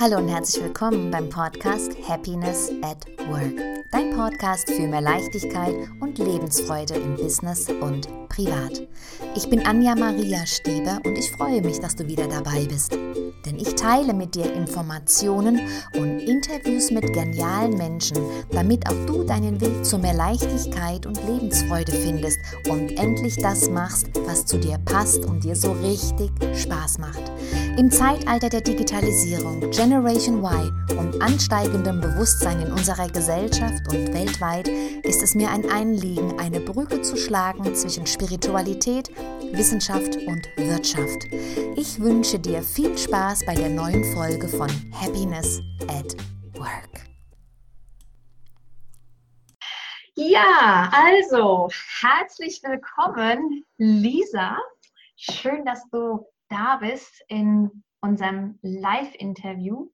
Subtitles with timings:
[0.00, 3.84] Hallo und herzlich willkommen beim Podcast Happiness at Work.
[3.90, 8.86] Dein Podcast für mehr Leichtigkeit und Lebensfreude im Business und privat.
[9.34, 12.96] Ich bin Anja Maria Steber und ich freue mich, dass du wieder dabei bist.
[13.46, 15.60] Denn ich teile mit dir Informationen
[15.96, 18.18] und Interviews mit genialen Menschen,
[18.50, 24.08] damit auch du deinen Weg zu mehr Leichtigkeit und Lebensfreude findest und endlich das machst,
[24.26, 27.22] was zu dir passt und dir so richtig Spaß macht.
[27.76, 34.68] Im Zeitalter der Digitalisierung, Generation Y und ansteigendem Bewusstsein in unserer Gesellschaft und weltweit
[35.04, 39.10] ist es mir ein Anliegen, eine Brücke zu schlagen zwischen Spiritualität,
[39.52, 41.24] Wissenschaft und Wirtschaft.
[41.76, 46.16] Ich wünsche dir viel Spaß bei der neuen Folge von Happiness at
[46.54, 47.06] Work.
[50.14, 51.68] Ja, also
[52.00, 54.58] herzlich willkommen, Lisa.
[55.16, 59.90] Schön, dass du da bist in unserem Live-Interview.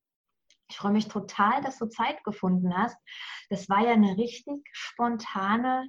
[0.69, 2.97] Ich freue mich total, dass du Zeit gefunden hast.
[3.51, 5.87] Das war ja eine richtig spontane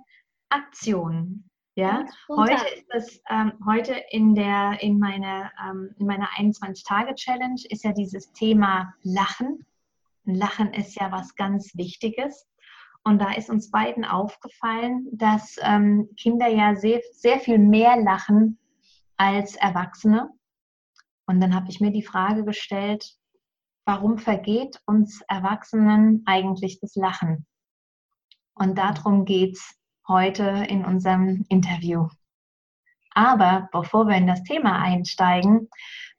[0.49, 1.49] Aktion.
[1.77, 7.83] Ja, heute ist das, ähm, heute in der, in meiner, ähm, in meiner 21-Tage-Challenge ist
[7.83, 9.65] ja dieses Thema Lachen.
[10.23, 12.47] Lachen ist ja was ganz Wichtiges.
[13.03, 18.57] Und da ist uns beiden aufgefallen, dass ähm, Kinder ja sehr, sehr viel mehr lachen
[19.17, 20.29] als Erwachsene.
[21.27, 23.17] Und dann habe ich mir die Frage gestellt,
[23.83, 27.45] warum vergeht uns Erwachsenen eigentlich das Lachen?
[28.53, 32.07] Und darum geht es heute in unserem Interview.
[33.11, 35.69] Aber bevor wir in das Thema einsteigen,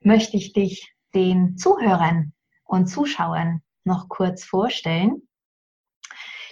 [0.01, 2.33] möchte ich dich den Zuhörern
[2.65, 5.23] und Zuschauern noch kurz vorstellen.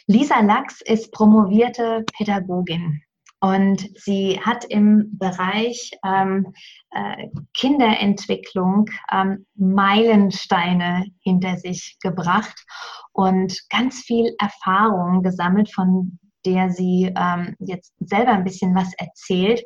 [0.07, 3.03] Lisa Lachs ist promovierte Pädagogin
[3.41, 6.55] und sie hat im Bereich ähm,
[6.91, 12.65] äh, Kinderentwicklung ähm, Meilensteine hinter sich gebracht
[13.13, 19.63] und ganz viel Erfahrung gesammelt, von der sie ähm, jetzt selber ein bisschen was erzählt.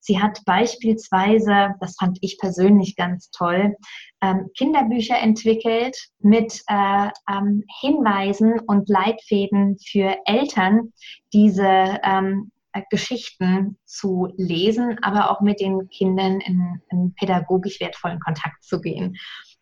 [0.00, 3.76] Sie hat beispielsweise, das fand ich persönlich ganz toll,
[4.20, 10.92] ähm, Kinderbücher entwickelt mit äh, ähm, Hinweisen und Leitfäden für Eltern,
[11.32, 18.20] diese ähm, äh, Geschichten zu lesen, aber auch mit den Kindern in, in pädagogisch wertvollen
[18.20, 19.16] Kontakt zu gehen.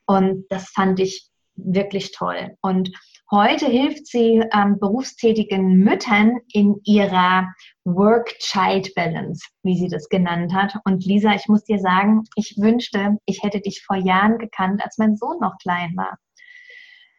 [0.06, 2.56] Und das fand ich wirklich toll.
[2.62, 2.90] Und
[3.30, 7.48] heute hilft sie ähm, berufstätigen Müttern in ihrer
[7.84, 10.74] Work-Child-Balance, wie sie das genannt hat.
[10.84, 14.98] Und Lisa, ich muss dir sagen, ich wünschte, ich hätte dich vor Jahren gekannt, als
[14.98, 16.18] mein Sohn noch klein war.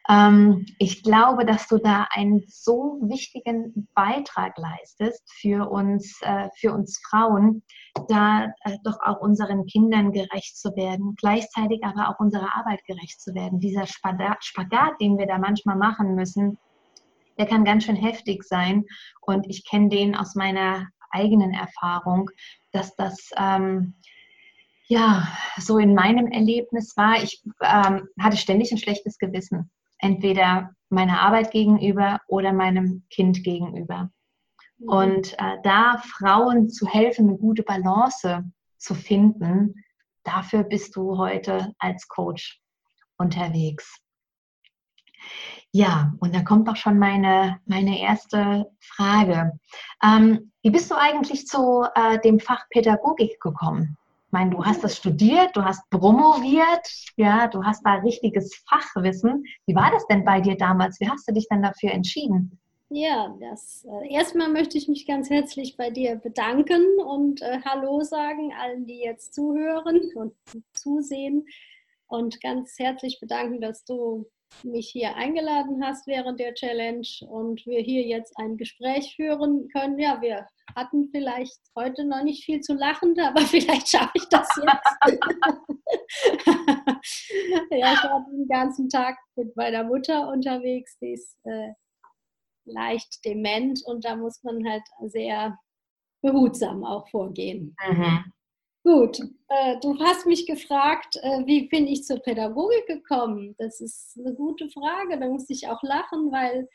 [0.09, 6.73] Ähm, ich glaube, dass du da einen so wichtigen Beitrag leistest für uns, äh, für
[6.73, 7.63] uns Frauen,
[8.07, 13.21] da äh, doch auch unseren Kindern gerecht zu werden, gleichzeitig aber auch unserer Arbeit gerecht
[13.21, 13.59] zu werden.
[13.59, 16.57] Dieser Spagat, Spagat den wir da manchmal machen müssen,
[17.37, 18.85] der kann ganz schön heftig sein.
[19.21, 22.29] Und ich kenne den aus meiner eigenen Erfahrung,
[22.71, 23.93] dass das ähm,
[24.87, 27.21] ja so in meinem Erlebnis war.
[27.21, 29.69] Ich ähm, hatte ständig ein schlechtes Gewissen
[30.01, 34.11] entweder meiner Arbeit gegenüber oder meinem Kind gegenüber.
[34.77, 34.89] Mhm.
[34.89, 38.43] Und äh, da Frauen zu helfen, eine gute Balance
[38.77, 39.75] zu finden,
[40.23, 42.61] dafür bist du heute als Coach
[43.17, 44.01] unterwegs.
[45.71, 49.53] Ja, und da kommt auch schon meine, meine erste Frage.
[50.03, 53.97] Ähm, wie bist du eigentlich zu äh, dem Fach Pädagogik gekommen?
[54.31, 56.87] Ich meine, du hast das studiert, du hast promoviert,
[57.17, 59.43] ja, du hast da richtiges Fachwissen.
[59.65, 61.01] Wie war das denn bei dir damals?
[61.01, 62.57] Wie hast du dich denn dafür entschieden?
[62.87, 68.03] Ja, das äh, erstmal möchte ich mich ganz herzlich bei dir bedanken und äh, Hallo
[68.03, 70.33] sagen allen, die jetzt zuhören und
[70.71, 71.45] zusehen
[72.07, 74.29] und ganz herzlich bedanken, dass du
[74.63, 79.97] mich hier eingeladen hast während der Challenge und wir hier jetzt ein Gespräch führen können.
[79.99, 84.47] Ja, wir hatten vielleicht heute noch nicht viel zu lachen, aber vielleicht schaffe ich das
[84.57, 84.95] jetzt.
[87.71, 91.73] ja, ich war den ganzen Tag mit meiner Mutter unterwegs, die ist äh,
[92.65, 95.57] leicht dement und da muss man halt sehr
[96.21, 97.75] behutsam auch vorgehen.
[97.89, 98.31] Mhm.
[98.83, 103.53] Gut, äh, du hast mich gefragt, äh, wie bin ich zur Pädagogik gekommen?
[103.59, 106.67] Das ist eine gute Frage, da muss ich auch lachen, weil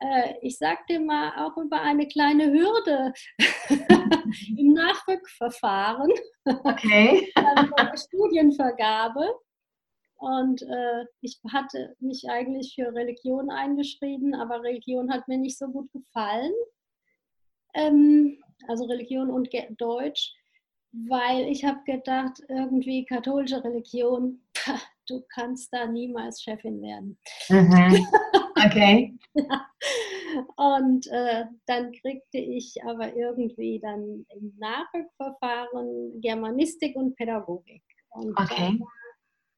[0.00, 0.56] äh, ich
[0.88, 3.12] dir mal auch über eine kleine Hürde
[4.56, 6.10] im Nachrückverfahren.
[6.46, 7.30] Okay.
[7.36, 9.34] der Studienvergabe.
[10.16, 10.64] Und
[11.20, 16.52] ich hatte mich eigentlich für Religion eingeschrieben, aber Religion hat mir nicht so gut gefallen.
[17.74, 20.32] Ähm, also Religion und Deutsch
[20.92, 24.42] weil ich habe gedacht, irgendwie katholische Religion,
[25.08, 27.18] du kannst da niemals Chefin werden.
[27.48, 28.06] Mhm.
[28.64, 29.18] Okay.
[30.56, 37.82] Und äh, dann kriegte ich aber irgendwie dann im Nachrückverfahren Germanistik und Pädagogik.
[38.10, 38.78] Und okay.
[38.78, 38.88] war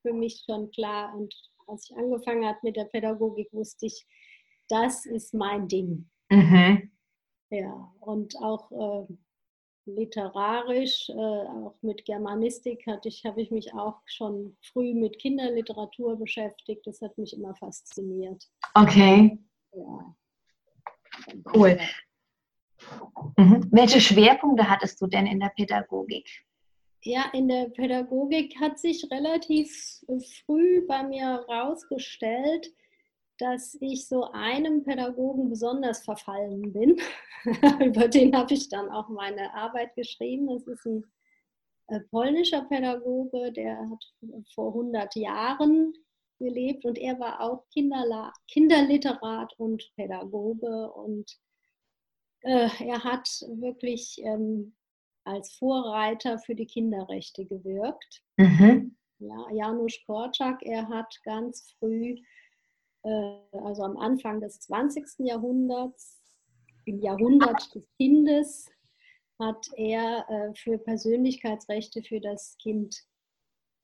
[0.03, 1.15] für mich schon klar.
[1.15, 1.35] Und
[1.67, 4.07] als ich angefangen habe mit der Pädagogik, wusste ich,
[4.69, 6.09] das ist mein Ding.
[6.31, 6.91] Mhm.
[7.51, 9.15] Ja, und auch äh,
[9.87, 16.17] literarisch, äh, auch mit Germanistik hatte ich, habe ich mich auch schon früh mit Kinderliteratur
[16.17, 16.87] beschäftigt.
[16.87, 18.45] Das hat mich immer fasziniert.
[18.75, 19.39] Okay.
[19.73, 20.17] Ja.
[21.55, 21.79] Cool.
[23.37, 23.69] Mhm.
[23.71, 26.29] Welche Schwerpunkte hattest du denn in der Pädagogik?
[27.03, 29.71] Ja, in der Pädagogik hat sich relativ
[30.45, 32.73] früh bei mir herausgestellt,
[33.39, 37.01] dass ich so einem Pädagogen besonders verfallen bin.
[37.85, 40.47] Über den habe ich dann auch meine Arbeit geschrieben.
[40.47, 41.05] Das ist ein
[41.89, 44.05] äh, polnischer Pädagoge, der hat
[44.55, 45.93] vor 100 Jahren
[46.39, 51.39] gelebt und er war auch Kinderla Kinderliterat und Pädagoge und
[52.41, 54.75] äh, er hat wirklich ähm,
[55.25, 58.23] als Vorreiter für die Kinderrechte gewirkt.
[58.37, 58.97] Mhm.
[59.19, 62.17] Ja, Janusz Korczak, er hat ganz früh
[63.05, 65.07] also am Anfang des 20.
[65.19, 66.21] Jahrhunderts,
[66.87, 68.71] im Jahrhundert des Kindes,
[69.39, 73.05] hat er äh, für Persönlichkeitsrechte für das Kind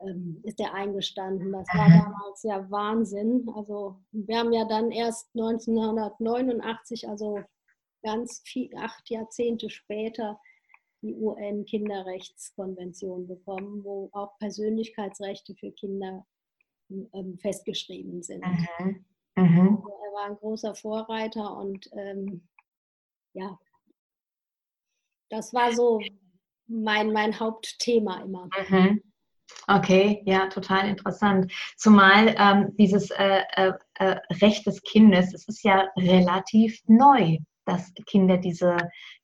[0.00, 1.52] ähm, ist er eingestanden.
[1.52, 3.48] Das war damals ja Wahnsinn.
[3.54, 7.40] Also wir haben ja dann erst 1989, also
[8.02, 10.40] ganz viel, acht Jahrzehnte später,
[11.02, 16.26] die UN-Kinderrechtskonvention bekommen, wo auch Persönlichkeitsrechte für Kinder
[16.90, 18.44] ähm, festgeschrieben sind.
[18.44, 19.06] Mhm.
[19.40, 19.82] Mhm.
[19.82, 22.46] Er war ein großer Vorreiter und ähm,
[23.32, 23.58] ja,
[25.30, 26.00] das war so
[26.66, 28.48] mein, mein Hauptthema immer.
[28.68, 29.02] Mhm.
[29.66, 31.52] Okay, ja, total interessant.
[31.76, 37.92] Zumal ähm, dieses äh, äh, äh, Recht des Kindes, es ist ja relativ neu, dass
[38.06, 38.76] Kinder diese,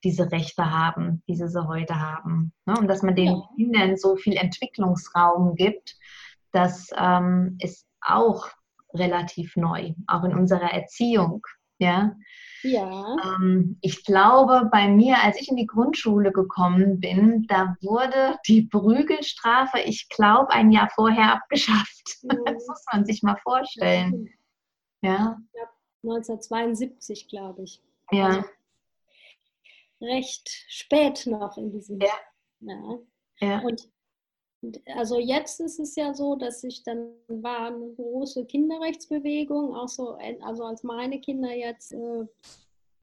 [0.03, 2.53] diese Rechte haben, wie sie sie heute haben.
[2.65, 2.75] Ne?
[2.79, 3.49] Und dass man den ja.
[3.57, 5.97] Kindern so viel Entwicklungsraum gibt,
[6.53, 8.49] das ähm, ist auch
[8.97, 11.47] relativ neu, auch in unserer Erziehung.
[11.79, 12.17] Ja.
[12.63, 13.17] Ja.
[13.25, 18.63] Ähm, ich glaube, bei mir, als ich in die Grundschule gekommen bin, da wurde die
[18.63, 21.93] Prügelstrafe, ich glaube, ein Jahr vorher abgeschafft.
[22.23, 22.45] Mhm.
[22.45, 24.29] Das muss man sich mal vorstellen.
[25.03, 25.37] Ja.
[25.55, 25.69] ja
[26.03, 27.83] 1972, glaube ich.
[28.11, 28.27] Ja.
[28.27, 28.45] Also
[30.01, 32.09] recht spät noch in diesem ja.
[32.61, 32.99] ja.
[33.41, 33.59] ja.
[33.61, 33.89] Und
[34.95, 40.19] also jetzt ist es ja so, dass sich dann war eine große Kinderrechtsbewegung, auch so,
[40.43, 42.27] also als meine Kinder jetzt äh,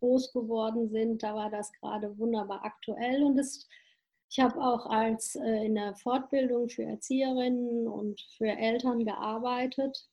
[0.04, 3.24] groß geworden sind, da war das gerade wunderbar aktuell.
[3.24, 3.68] Und es,
[4.30, 10.10] ich habe auch als äh, in der Fortbildung für Erzieherinnen und für Eltern gearbeitet,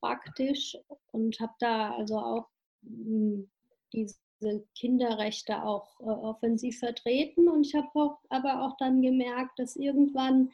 [0.00, 0.76] praktisch.
[1.12, 2.48] Und habe da also auch
[2.82, 3.50] mh, hm,
[3.92, 7.48] diese Kinderrechte auch äh, offensiv vertreten.
[7.48, 10.50] Und ich habe aber auch dann gemerkt, dass irgendwann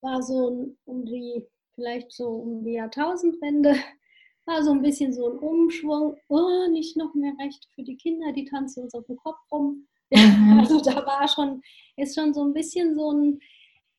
[0.00, 3.76] war so um die, vielleicht so um die Jahrtausendwende,
[4.46, 8.32] war so ein bisschen so ein Umschwung, oh, nicht noch mehr Rechte für die Kinder,
[8.32, 9.86] die tanzen uns auf dem Kopf rum.
[10.10, 10.60] Mhm.
[10.60, 11.60] Also da war schon,
[11.96, 13.38] ist schon so ein bisschen so ein,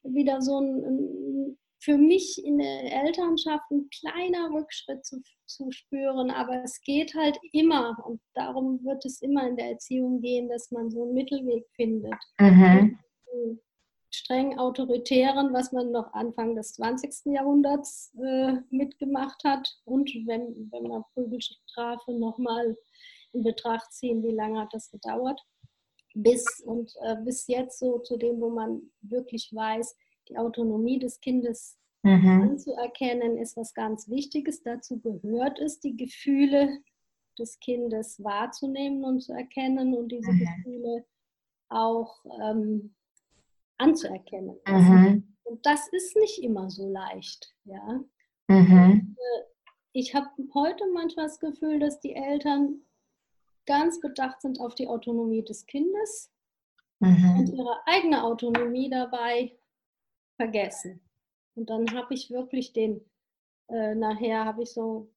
[0.01, 6.63] wieder so ein, für mich in der Elternschaft ein kleiner Rückschritt zu, zu spüren, aber
[6.63, 10.89] es geht halt immer und darum wird es immer in der Erziehung gehen, dass man
[10.89, 12.17] so einen Mittelweg findet.
[12.39, 12.97] Mhm
[14.11, 17.33] streng autoritären, was man noch Anfang des 20.
[17.33, 19.69] Jahrhunderts äh, mitgemacht hat.
[19.85, 22.75] Und wenn, wenn man Prügelstrafe nochmal
[23.33, 25.39] in Betracht ziehen, wie lange hat das gedauert?
[26.15, 29.95] Bis, und äh, bis jetzt so zu dem, wo man wirklich weiß,
[30.27, 32.49] die Autonomie des Kindes mhm.
[32.49, 34.63] anzuerkennen, ist was ganz Wichtiges.
[34.63, 36.79] Dazu gehört es, die Gefühle
[37.37, 40.39] des Kindes wahrzunehmen und zu erkennen und diese mhm.
[40.39, 41.05] Gefühle
[41.69, 42.95] auch ähm,
[43.79, 44.59] anzuerkennen.
[44.67, 45.35] Mhm.
[45.43, 47.55] Und das ist nicht immer so leicht.
[47.65, 48.03] Ja?
[48.47, 49.15] Mhm.
[49.17, 49.43] Äh,
[49.93, 52.81] ich habe heute manchmal das Gefühl, dass die Eltern
[53.65, 56.31] ganz bedacht sind auf die Autonomie des Kindes
[56.99, 57.39] mhm.
[57.39, 59.57] und ihre eigene Autonomie dabei
[60.35, 61.01] vergessen.
[61.55, 63.01] Und dann habe ich wirklich den,
[63.69, 65.11] äh, nachher habe ich so,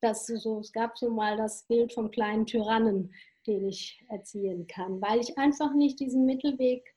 [0.00, 3.14] das so, es gab so mal das Bild vom kleinen Tyrannen,
[3.46, 6.95] den ich erziehen kann, weil ich einfach nicht diesen Mittelweg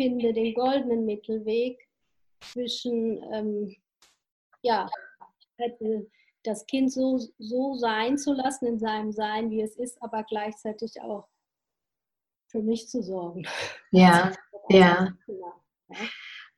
[0.00, 1.86] finde den goldenen Mittelweg
[2.40, 3.76] zwischen, ähm,
[4.62, 4.88] ja,
[6.42, 11.02] das Kind so, so sein zu lassen in seinem Sein, wie es ist, aber gleichzeitig
[11.02, 11.28] auch
[12.46, 13.46] für mich zu sorgen.
[13.90, 14.32] Ja,
[14.70, 15.14] ja.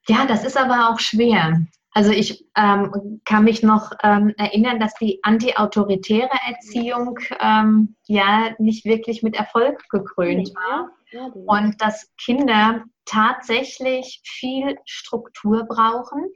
[0.06, 1.66] Ja, das ist aber auch schwer.
[1.94, 8.86] Also ich ähm, kann mich noch ähm, erinnern, dass die antiautoritäre Erziehung ähm, ja nicht
[8.86, 10.90] wirklich mit Erfolg gekrönt war
[11.34, 16.32] und dass Kinder tatsächlich viel Struktur brauchen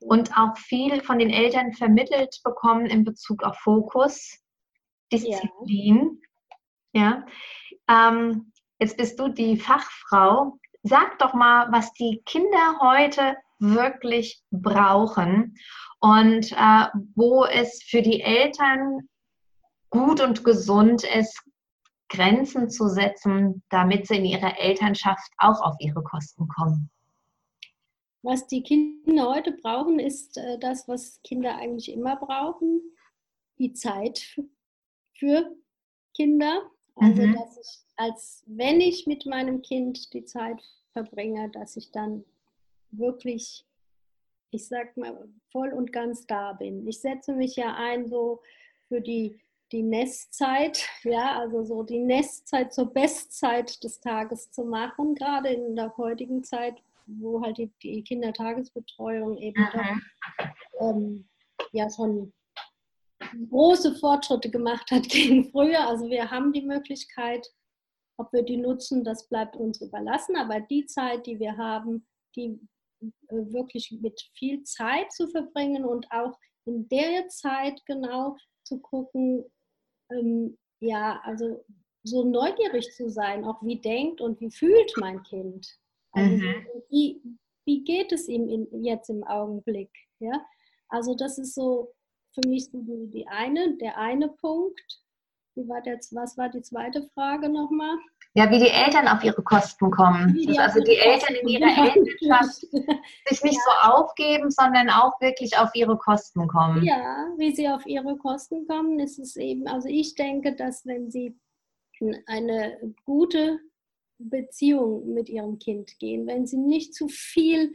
[0.00, 4.38] und auch viel von den Eltern vermittelt bekommen in Bezug auf Fokus,
[5.12, 6.20] Disziplin.
[6.92, 7.24] Ja.
[7.88, 8.10] ja.
[8.10, 10.58] Ähm, jetzt bist du die Fachfrau.
[10.84, 15.56] Sag doch mal, was die Kinder heute wirklich brauchen
[16.00, 19.08] und äh, wo es für die Eltern
[19.90, 21.42] gut und gesund ist,
[22.08, 26.90] Grenzen zu setzen, damit sie in ihrer Elternschaft auch auf ihre Kosten kommen.
[28.22, 32.80] Was die Kinder heute brauchen, ist äh, das, was Kinder eigentlich immer brauchen,
[33.58, 34.36] die Zeit
[35.16, 35.54] für
[36.16, 36.62] Kinder.
[36.96, 37.34] Also, mhm.
[37.34, 40.60] dass ich, als wenn ich mit meinem Kind die Zeit
[40.92, 42.24] verbringe, dass ich dann
[42.90, 43.64] wirklich,
[44.50, 46.86] ich sag mal, voll und ganz da bin.
[46.86, 48.42] Ich setze mich ja ein so
[48.88, 49.40] für die,
[49.72, 55.76] die Nestzeit, ja, also so die Nestzeit zur Bestzeit des Tages zu machen, gerade in
[55.76, 61.28] der heutigen Zeit, wo halt die, die Kindertagesbetreuung eben doch, ähm,
[61.72, 62.32] ja schon
[63.50, 65.86] große Fortschritte gemacht hat gegen früher.
[65.86, 67.46] Also wir haben die Möglichkeit,
[68.16, 70.36] ob wir die nutzen, das bleibt uns überlassen.
[70.36, 72.58] Aber die Zeit, die wir haben, die
[73.28, 79.44] wirklich mit viel Zeit zu verbringen und auch in der Zeit genau zu gucken,
[80.10, 81.64] ähm, ja, also
[82.04, 85.78] so neugierig zu sein, auch wie denkt und wie fühlt mein Kind.
[86.12, 86.66] Also mhm.
[86.90, 87.22] wie,
[87.64, 89.90] wie geht es ihm in, jetzt im Augenblick?
[90.20, 90.44] Ja?
[90.88, 91.92] Also das ist so
[92.32, 95.02] für mich so die eine, der eine Punkt.
[95.54, 97.96] Wie war jetzt, was war die zweite Frage nochmal?
[98.38, 100.32] Ja, wie die Eltern auf ihre Kosten kommen.
[100.32, 102.60] Die also die Eltern in ihrer Elternschaft
[103.28, 103.90] sich nicht ja.
[103.90, 106.84] so aufgeben, sondern auch wirklich auf ihre Kosten kommen.
[106.84, 111.10] Ja, wie sie auf ihre Kosten kommen, ist es eben, also ich denke, dass wenn
[111.10, 111.36] sie
[112.26, 113.58] eine gute
[114.18, 117.72] Beziehung mit ihrem Kind gehen, wenn sie nicht zu viel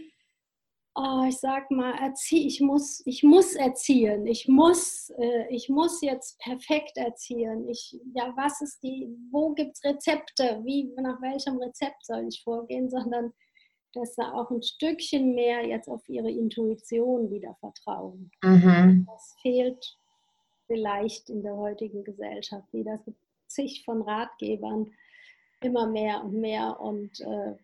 [0.95, 6.01] oh, ich sag mal, erzie ich muss, ich muss erziehen, ich muss, äh, ich muss
[6.01, 7.67] jetzt perfekt erziehen.
[7.67, 12.43] Ich, ja, was ist die, wo gibt es Rezepte, wie, nach welchem Rezept soll ich
[12.43, 13.33] vorgehen, sondern
[13.93, 18.31] dass da auch ein Stückchen mehr jetzt auf ihre Intuition wieder vertrauen.
[18.43, 19.07] Mhm.
[19.07, 19.97] Das fehlt
[20.67, 22.95] vielleicht in der heutigen Gesellschaft wieder.
[22.95, 24.91] Es gibt zig von Ratgebern,
[25.62, 27.55] immer mehr und mehr und äh,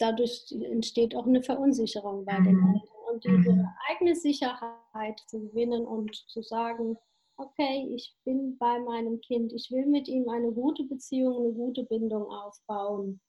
[0.00, 2.74] dadurch entsteht auch eine Verunsicherung bei den mhm.
[2.74, 2.88] Eltern.
[3.12, 3.68] Und diese mhm.
[3.88, 6.96] eigene Sicherheit zu gewinnen und zu sagen,
[7.36, 11.84] okay, ich bin bei meinem Kind, ich will mit ihm eine gute Beziehung, eine gute
[11.84, 13.20] Bindung aufbauen.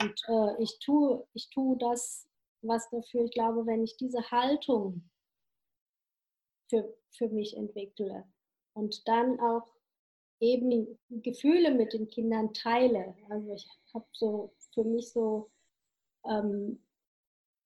[0.00, 2.28] Und äh, ich, tue, ich tue das,
[2.62, 5.08] was dafür, ich glaube, wenn ich diese Haltung
[6.68, 8.24] für, für mich entwickle
[8.74, 9.66] und dann auch
[10.40, 13.14] eben Gefühle mit den Kindern teile.
[13.30, 15.50] Also ich habe so für mich so
[16.28, 16.82] ähm,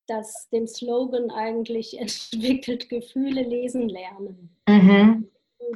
[0.06, 4.56] das, den Slogan eigentlich entwickelt, Gefühle lesen lernen.
[4.68, 5.28] Mhm.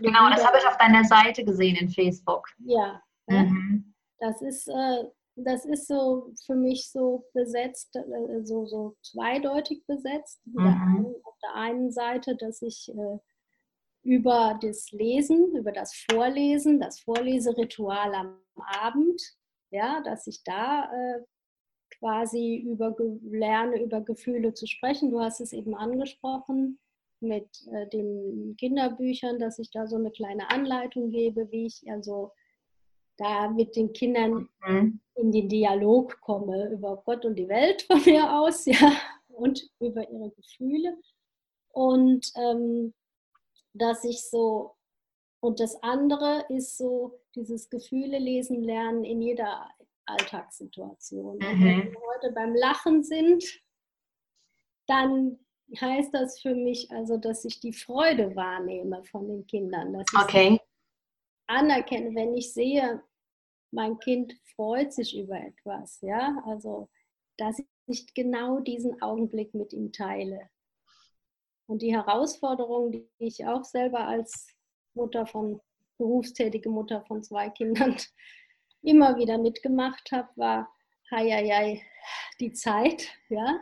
[0.02, 2.46] Genau, das habe ich auf deiner Seite gesehen in Facebook.
[2.58, 3.92] Ja, mhm.
[4.18, 5.04] das ist äh,
[5.44, 10.40] das ist so für mich so besetzt, äh, so, so zweideutig besetzt.
[10.46, 11.14] Mhm.
[11.22, 13.18] Auf der einen Seite, dass ich äh,
[14.02, 19.20] über das Lesen, über das Vorlesen, das Vorleseritual am Abend,
[19.70, 21.20] ja, dass ich da äh,
[22.00, 25.10] quasi über lerne, über Gefühle zu sprechen.
[25.10, 26.78] Du hast es eben angesprochen
[27.20, 32.32] mit äh, den Kinderbüchern, dass ich da so eine kleine Anleitung gebe, wie ich also
[33.18, 35.00] da mit den Kindern mhm.
[35.14, 38.92] in den Dialog komme über Gott und die Welt von mir aus, ja,
[39.28, 40.96] und über ihre Gefühle.
[41.68, 42.94] Und ähm,
[43.74, 44.72] dass ich so,
[45.40, 49.68] und das andere ist so dieses Gefühle lesen lernen in jeder
[50.10, 51.36] Alltagssituation.
[51.36, 51.64] Mhm.
[51.64, 53.44] Wenn wir heute beim Lachen sind,
[54.86, 55.38] dann
[55.78, 59.92] heißt das für mich also, dass ich die Freude wahrnehme von den Kindern.
[59.92, 60.60] Dass ich okay.
[61.46, 63.02] anerkenne, wenn ich sehe,
[63.70, 66.88] mein Kind freut sich über etwas, ja, also
[67.36, 70.50] dass ich genau diesen Augenblick mit ihm teile.
[71.66, 74.48] Und die Herausforderung, die ich auch selber als
[74.94, 75.60] Mutter von,
[75.98, 77.96] berufstätige Mutter von zwei Kindern
[78.82, 80.74] immer wieder mitgemacht habe, war
[81.10, 81.82] hei,
[82.38, 83.60] die Zeit, ja,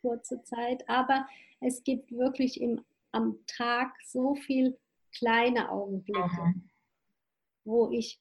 [0.00, 0.88] kurze Zeit.
[0.88, 1.26] Aber
[1.60, 4.78] es gibt wirklich im, am Tag so viel
[5.12, 6.68] kleine Augenblicke, mhm.
[7.64, 8.20] wo ich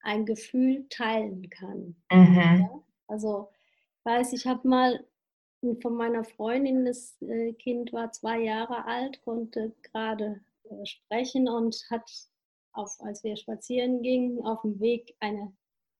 [0.00, 1.96] ein Gefühl teilen kann.
[2.12, 2.36] Mhm.
[2.36, 2.82] Ja?
[3.06, 3.50] Also,
[4.04, 5.04] weiß ich habe mal
[5.80, 11.86] von meiner Freundin, das äh, Kind war zwei Jahre alt, konnte gerade äh, sprechen und
[11.90, 12.10] hat,
[12.72, 15.54] auf, als wir spazieren gingen, auf dem Weg eine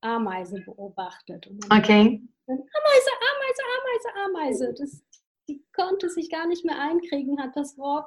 [0.05, 1.47] Ameise beobachtet.
[1.67, 2.23] okay.
[2.47, 4.75] Ameise, Ameise, Ameise, Ameise.
[4.75, 5.03] Das,
[5.49, 8.07] die konnte sich gar nicht mehr einkriegen, hat das Wort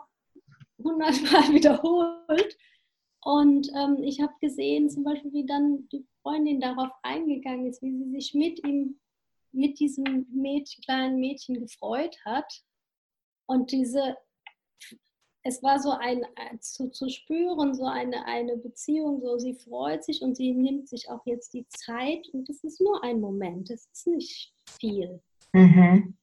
[0.78, 2.58] hundertmal wiederholt.
[3.22, 7.92] Und ähm, ich habe gesehen, zum Beispiel, wie dann die Freundin darauf eingegangen ist, wie
[7.92, 9.00] sie sich mit ihm,
[9.52, 12.64] mit diesem Mädchen, kleinen Mädchen gefreut hat.
[13.48, 14.16] Und diese,
[15.48, 16.26] es war so ein,
[16.60, 21.10] zu, zu spüren, so eine, eine Beziehung, so sie freut sich und sie nimmt sich
[21.10, 25.22] auch jetzt die Zeit und es ist nur ein Moment, es ist nicht viel.
[25.54, 26.18] Mhm.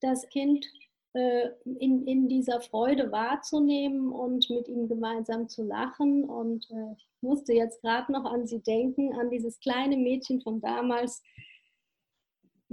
[0.00, 0.66] Das Kind
[1.12, 6.24] äh, in, in dieser Freude wahrzunehmen und mit ihm gemeinsam zu lachen.
[6.24, 10.60] Und äh, ich musste jetzt gerade noch an sie denken, an dieses kleine Mädchen von
[10.60, 11.22] damals.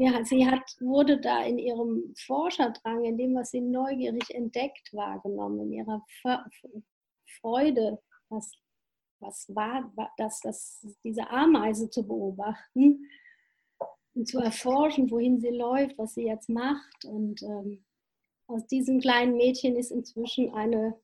[0.01, 5.59] Ja, sie hat, wurde da in ihrem Forscherdrang, in dem, was sie neugierig entdeckt, wahrgenommen,
[5.59, 6.03] in ihrer
[7.39, 8.51] Freude, was,
[9.19, 13.07] was war, dass das, diese Ameise zu beobachten
[14.15, 17.05] und zu erforschen, wohin sie läuft, was sie jetzt macht.
[17.05, 17.85] Und ähm,
[18.47, 20.99] aus diesem kleinen Mädchen ist inzwischen eine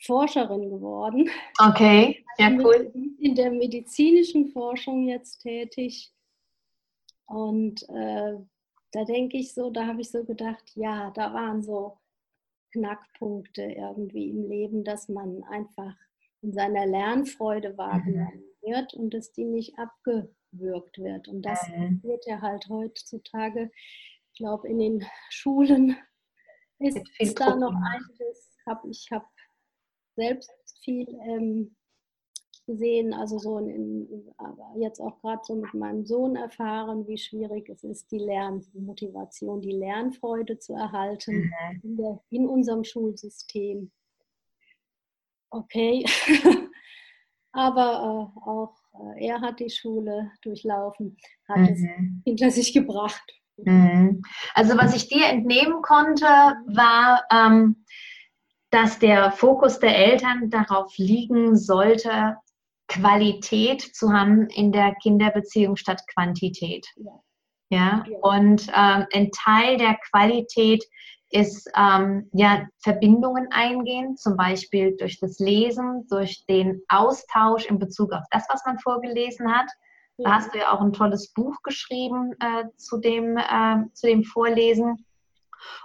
[0.00, 1.28] Forscherin geworden.
[1.58, 2.92] Okay, ja cool.
[3.18, 6.12] In der medizinischen Forschung jetzt tätig.
[7.28, 8.38] Und äh,
[8.92, 11.98] da denke ich so, da habe ich so gedacht, ja, da waren so
[12.72, 15.94] Knackpunkte irgendwie im Leben, dass man einfach
[16.42, 18.66] in seiner Lernfreude wahrgenommen mhm.
[18.66, 21.28] wird und dass die nicht abgewürgt wird.
[21.28, 22.02] Und das mhm.
[22.02, 23.70] wird ja halt heutzutage
[24.38, 25.96] glaube, in den Schulen
[26.78, 28.56] ist, ist da noch einiges.
[28.66, 29.26] Hab, ich habe
[30.16, 30.50] selbst
[30.82, 31.76] viel ähm,
[32.68, 37.68] gesehen, also so in, aber jetzt auch gerade so mit meinem Sohn erfahren, wie schwierig
[37.70, 41.80] es ist, die Lernmotivation, die Lernfreude zu erhalten mhm.
[41.82, 43.90] in, der, in, unserem Schulsystem.
[45.50, 46.04] Okay,
[47.52, 48.76] aber äh, auch
[49.16, 51.16] äh, er hat die Schule durchlaufen,
[51.48, 51.64] hat mhm.
[51.64, 51.82] es
[52.24, 53.32] hinter sich gebracht.
[53.56, 54.20] Mhm.
[54.54, 57.84] Also was ich dir entnehmen konnte, war, ähm,
[58.70, 62.36] dass der Fokus der Eltern darauf liegen sollte,
[62.88, 66.86] Qualität zu haben in der Kinderbeziehung statt Quantität.
[67.70, 70.82] Ja, und ähm, ein Teil der Qualität
[71.30, 78.12] ist ähm, ja Verbindungen eingehen, zum Beispiel durch das Lesen, durch den Austausch in Bezug
[78.12, 79.68] auf das, was man vorgelesen hat
[80.18, 84.24] da hast du ja auch ein tolles Buch geschrieben äh, zu, dem, äh, zu dem
[84.24, 85.06] Vorlesen.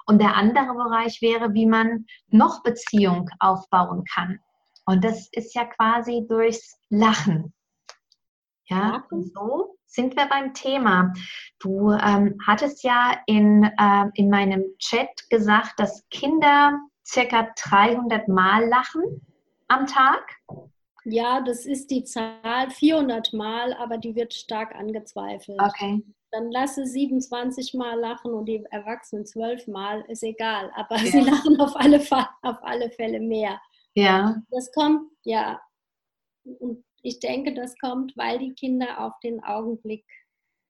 [0.06, 4.40] Und der andere Bereich wäre, wie man noch Beziehung aufbauen kann.
[4.86, 7.54] Und das ist ja quasi durchs Lachen.
[8.66, 11.14] Ja, und so sind wir beim Thema.
[11.60, 18.68] Du ähm, hattest ja in, äh, in meinem Chat gesagt, dass Kinder circa 300 Mal
[18.68, 19.22] lachen
[19.68, 20.24] am Tag.
[21.06, 25.60] Ja, das ist die Zahl 400 Mal, aber die wird stark angezweifelt.
[25.62, 26.02] Okay.
[26.32, 30.72] Dann lasse 27 Mal lachen und die Erwachsenen 12 Mal, ist egal.
[30.76, 31.12] Aber ja.
[31.12, 32.00] sie lachen auf alle,
[32.42, 33.60] auf alle Fälle mehr.
[33.96, 34.42] Ja.
[34.50, 35.62] Das kommt, ja.
[36.44, 40.06] Und ich denke, das kommt, weil die Kinder auf den Augenblick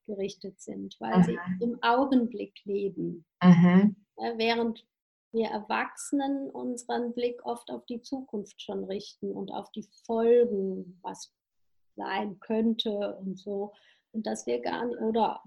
[0.05, 1.23] gerichtet sind, weil Aha.
[1.23, 3.25] sie im Augenblick leben.
[4.17, 4.85] Ja, während
[5.31, 11.33] wir Erwachsenen unseren Blick oft auf die Zukunft schon richten und auf die Folgen, was
[11.95, 13.73] sein könnte und so.
[14.11, 15.41] Und dass wir gar nicht, oder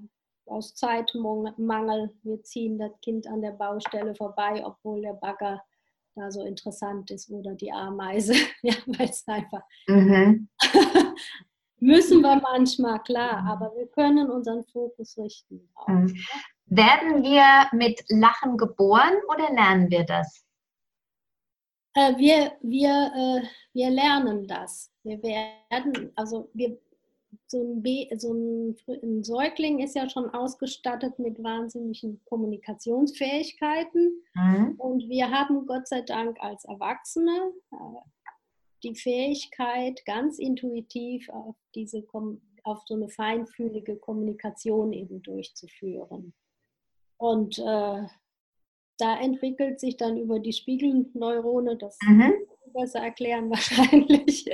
[0.46, 5.62] aus Zeitmangel, wir ziehen das Kind an der Baustelle vorbei, obwohl der Bagger
[6.16, 8.34] da so interessant ist oder die Ameise.
[8.62, 9.62] ja, weil es einfach.
[9.86, 10.48] Mhm.
[11.80, 15.68] müssen wir manchmal, klar, aber wir können unseren Fokus richten.
[15.86, 16.06] Mhm.
[16.06, 16.14] Ne?
[16.68, 20.44] Werden wir mit Lachen geboren oder lernen wir das?
[21.94, 24.92] Äh, wir, wir, äh, wir lernen das.
[25.02, 26.76] Wir werden, also wir,
[27.48, 34.22] so ein, Be so ein, ein Säugling ist ja schon ausgestattet mit wahnsinnigen Kommunikationsfähigkeiten.
[34.34, 34.74] Mhm.
[34.78, 37.76] Und wir haben Gott sei Dank als Erwachsene äh,
[38.82, 42.04] die Fähigkeit, ganz intuitiv auf, diese,
[42.64, 46.34] auf so eine feinfühlige Kommunikation eben durchzuführen.
[47.16, 48.06] Und äh,
[48.98, 52.32] da entwickelt sich dann über die Spiegelneurone, das mhm.
[52.76, 54.46] Besser erklären wahrscheinlich,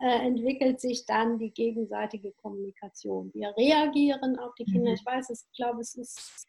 [0.00, 3.30] äh, entwickelt sich dann die gegenseitige Kommunikation.
[3.34, 4.90] Wir reagieren auf die Kinder.
[4.90, 4.96] Mhm.
[4.96, 6.46] Ich weiß, ich glaube, es ist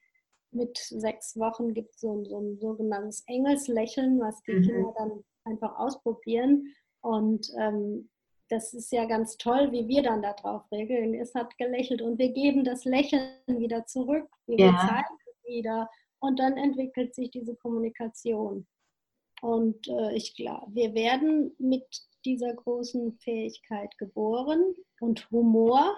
[0.52, 4.64] mit sechs Wochen gibt es so, so ein sogenanntes Engelslächeln, was die mhm.
[4.64, 6.74] Kinder dann einfach ausprobieren.
[7.02, 8.10] Und ähm,
[8.50, 11.14] das ist ja ganz toll, wie wir dann darauf regeln.
[11.14, 14.28] Es hat gelächelt und wir geben das Lächeln wieder zurück.
[14.46, 15.04] Wir ja
[15.46, 15.90] wieder.
[16.20, 18.66] Und dann entwickelt sich diese Kommunikation.
[19.42, 21.86] Und äh, ich glaube, wir werden mit
[22.26, 24.76] dieser großen Fähigkeit geboren.
[25.00, 25.98] Und Humor,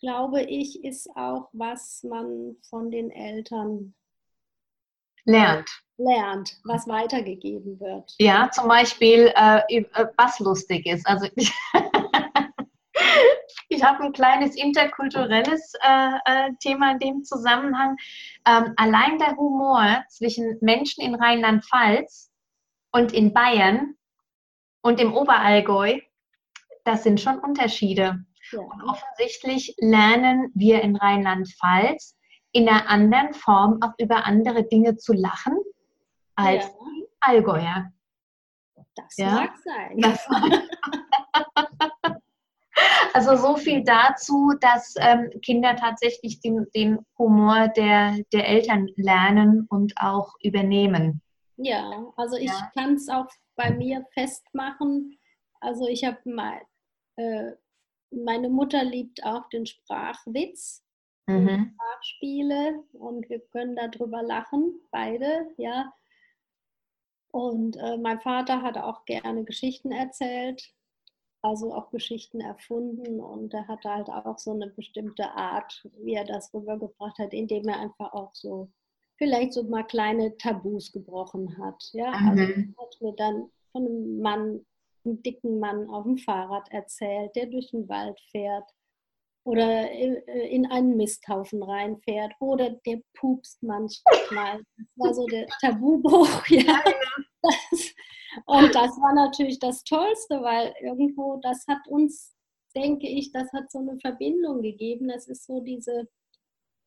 [0.00, 3.94] glaube ich, ist auch, was man von den Eltern
[5.24, 5.68] lernt.
[5.96, 8.14] Lernt, was weitergegeben wird.
[8.18, 9.84] Ja, zum Beispiel, äh, äh
[10.16, 11.06] was lustig ist.
[11.06, 11.28] Also
[13.84, 17.96] habe ein kleines interkulturelles äh, äh, Thema in dem Zusammenhang.
[18.46, 22.30] Ähm, allein der Humor zwischen Menschen in Rheinland-Pfalz
[22.92, 23.94] und in Bayern
[24.82, 26.00] und im Oberallgäu,
[26.84, 28.24] das sind schon Unterschiede.
[28.52, 28.60] Ja.
[28.60, 32.16] Und offensichtlich lernen wir in Rheinland-Pfalz
[32.52, 35.56] in einer anderen Form auch über andere Dinge zu lachen
[36.36, 36.72] als ja.
[37.20, 37.90] Allgäuer.
[38.94, 39.30] Das ja?
[39.30, 39.98] mag sein.
[39.98, 40.26] Das
[43.14, 49.66] also so viel dazu, dass ähm, Kinder tatsächlich den, den Humor der, der Eltern lernen
[49.70, 51.22] und auch übernehmen.
[51.56, 52.72] Ja, also ich ja.
[52.74, 55.16] kann es auch bei mir festmachen.
[55.60, 56.60] Also ich habe mal,
[57.16, 57.52] äh,
[58.10, 60.84] meine Mutter liebt auch den Sprachwitz
[61.26, 61.72] mhm.
[61.74, 65.92] Sprachspiele und wir können darüber lachen, beide, ja.
[67.30, 70.72] Und äh, mein Vater hat auch gerne Geschichten erzählt,
[71.44, 76.24] also auch Geschichten erfunden und er hatte halt auch so eine bestimmte Art, wie er
[76.24, 78.70] das rübergebracht hat, indem er einfach auch so
[79.18, 81.82] vielleicht so mal kleine Tabus gebrochen hat.
[81.92, 82.74] Ja, also mhm.
[82.76, 84.66] also hat mir dann von einem Mann,
[85.04, 88.68] einem dicken Mann auf dem Fahrrad erzählt, der durch den Wald fährt
[89.44, 94.62] oder äh, in einen Misthaufen reinfährt oder der pupst manchmal.
[94.76, 96.42] Das war so der Tabubruch.
[96.48, 96.82] Ja.
[97.42, 97.94] Das,
[98.46, 102.34] und das war natürlich das Tollste, weil irgendwo, das hat uns,
[102.74, 105.08] denke ich, das hat so eine Verbindung gegeben.
[105.08, 106.08] Das ist so diese,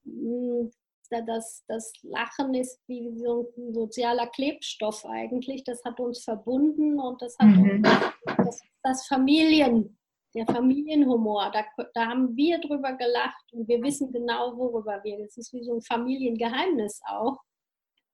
[0.06, 0.72] hm,
[1.10, 5.64] das, das Lachen ist wie so ein sozialer Klebstoff eigentlich.
[5.64, 7.84] Das hat uns verbunden und das hat mhm.
[7.84, 7.90] uns,
[8.38, 9.98] das, das Familien
[10.38, 15.18] der Familienhumor, da, da haben wir drüber gelacht und wir wissen genau, worüber wir.
[15.20, 17.40] Das ist wie so ein Familiengeheimnis auch.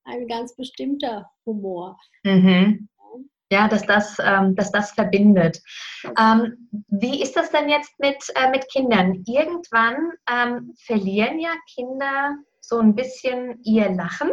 [0.05, 1.97] Ein ganz bestimmter Humor.
[2.23, 2.87] Mhm.
[3.53, 5.61] Ja, dass das, ähm, dass das verbindet.
[6.19, 9.23] Ähm, wie ist das denn jetzt mit, äh, mit Kindern?
[9.27, 14.31] Irgendwann ähm, verlieren ja Kinder so ein bisschen ihr Lachen.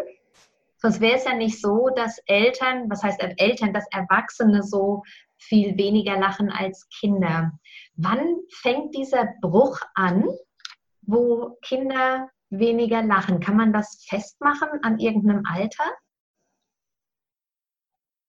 [0.78, 5.02] Sonst wäre es ja nicht so, dass Eltern, was heißt Eltern, dass Erwachsene so
[5.36, 7.52] viel weniger lachen als Kinder.
[7.96, 10.30] Wann fängt dieser Bruch an,
[11.02, 13.40] wo Kinder weniger lachen?
[13.40, 15.84] Kann man das festmachen an irgendeinem Alter?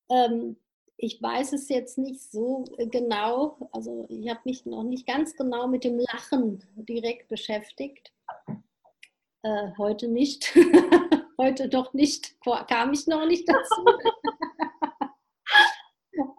[0.10, 0.58] Ähm,
[1.01, 3.57] ich weiß es jetzt nicht so genau.
[3.71, 8.13] Also ich habe mich noch nicht ganz genau mit dem Lachen direkt beschäftigt.
[9.41, 10.55] Äh, heute nicht.
[11.39, 12.35] heute doch nicht.
[12.67, 13.85] Kam ich noch nicht dazu.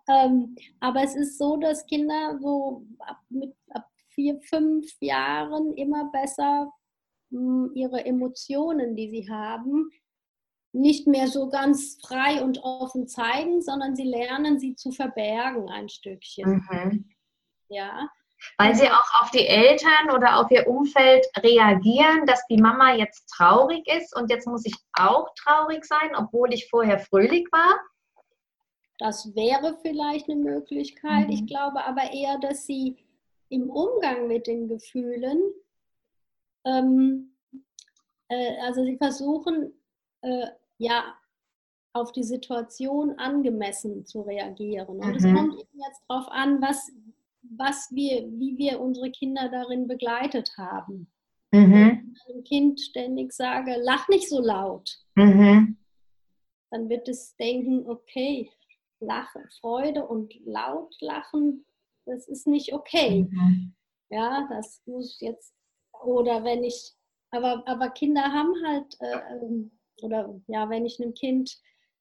[0.08, 6.10] Ähm, aber es ist so, dass Kinder so ab, mit, ab vier, fünf Jahren immer
[6.10, 6.70] besser
[7.30, 9.90] hm, ihre Emotionen, die sie haben,
[10.72, 15.88] nicht mehr so ganz frei und offen zeigen, sondern sie lernen, sie zu verbergen ein
[15.88, 16.66] Stückchen.
[16.70, 17.10] Mhm.
[17.68, 18.08] Ja.
[18.58, 23.26] Weil sie auch auf die Eltern oder auf ihr Umfeld reagieren, dass die Mama jetzt
[23.28, 27.78] traurig ist und jetzt muss ich auch traurig sein, obwohl ich vorher fröhlich war.
[28.98, 31.28] Das wäre vielleicht eine Möglichkeit.
[31.28, 31.32] Mhm.
[31.32, 32.96] Ich glaube aber eher, dass sie
[33.48, 35.40] im Umgang mit den Gefühlen,
[36.64, 37.36] ähm,
[38.28, 39.72] äh, also sie versuchen,
[40.22, 40.46] äh,
[40.82, 41.14] ja,
[41.92, 44.98] auf die Situation angemessen zu reagieren.
[44.98, 45.36] Und es mhm.
[45.36, 46.90] kommt jetzt darauf an, was,
[47.42, 51.10] was wir, wie wir unsere Kinder darin begleitet haben.
[51.52, 51.72] Mhm.
[51.72, 55.76] Wenn ich einem Kind ständig sage, lach nicht so laut, mhm.
[56.70, 58.50] dann wird es denken, okay,
[59.00, 61.64] Lachen, Freude und laut lachen,
[62.06, 63.26] das ist nicht okay.
[63.30, 63.74] Mhm.
[64.10, 65.54] Ja, das muss jetzt,
[66.04, 66.92] oder wenn ich,
[67.30, 71.56] aber, aber Kinder haben halt, äh, ähm, oder ja, wenn ich einem Kind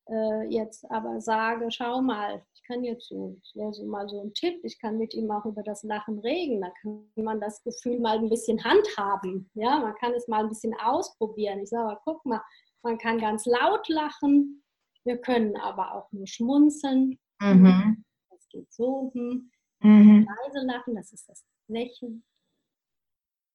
[0.09, 4.21] äh, jetzt aber sage, schau mal, ich kann jetzt so, das wäre so mal so
[4.21, 7.63] ein Tipp, ich kann mit ihm auch über das Lachen reden, da kann man das
[7.63, 11.59] Gefühl mal ein bisschen handhaben, ja, man kann es mal ein bisschen ausprobieren.
[11.59, 12.41] Ich sage, guck mal,
[12.83, 14.63] man kann ganz laut lachen,
[15.03, 17.19] wir können aber auch nur schmunzeln.
[17.39, 18.03] Mhm.
[18.29, 19.11] Das geht so.
[19.13, 19.51] Hm.
[19.79, 20.27] Mhm.
[20.27, 22.23] Leise lachen, das ist das Lächeln.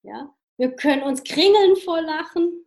[0.02, 0.34] Ja?
[0.56, 2.64] Wir können uns kringeln vor Lachen,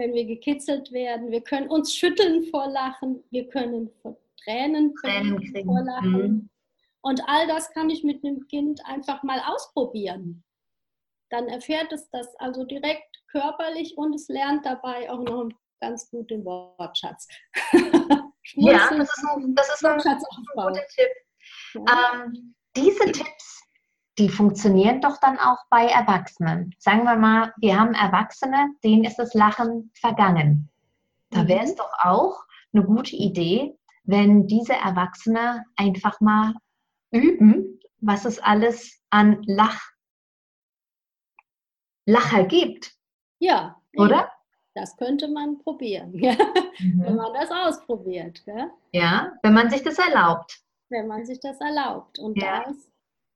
[0.00, 1.30] wenn wir gekitzelt werden.
[1.30, 3.22] Wir können uns schütteln vor Lachen.
[3.30, 6.12] Wir können vor Tränen, Tränen vor Lachen.
[6.12, 6.50] Mhm.
[7.02, 10.42] Und all das kann ich mit einem Kind einfach mal ausprobieren.
[11.28, 15.48] dann erfährt es das also direkt körperlich und es lernt dabei auch noch
[15.80, 17.28] ganz gut den Wortschatz.
[18.54, 21.10] ja, das ist, das ist ein, ein guter Tipp.
[21.74, 22.24] Ja.
[22.24, 23.62] Ähm, diese Tipps,
[24.20, 26.74] die funktionieren doch dann auch bei Erwachsenen.
[26.78, 30.68] Sagen wir mal, wir haben Erwachsene, denen ist das Lachen vergangen.
[31.30, 31.76] Da wäre es mhm.
[31.78, 36.54] doch auch eine gute Idee, wenn diese Erwachsene einfach mal
[37.10, 39.80] üben, was es alles an Lach,
[42.04, 42.92] Lacher gibt.
[43.38, 43.80] Ja.
[43.96, 44.30] Oder?
[44.74, 47.02] Das könnte man probieren, mhm.
[47.04, 48.42] wenn man das ausprobiert.
[48.46, 48.70] Ja?
[48.92, 50.60] ja, wenn man sich das erlaubt.
[50.90, 52.18] Wenn man sich das erlaubt.
[52.18, 52.64] Und ja.
[52.64, 52.89] da ist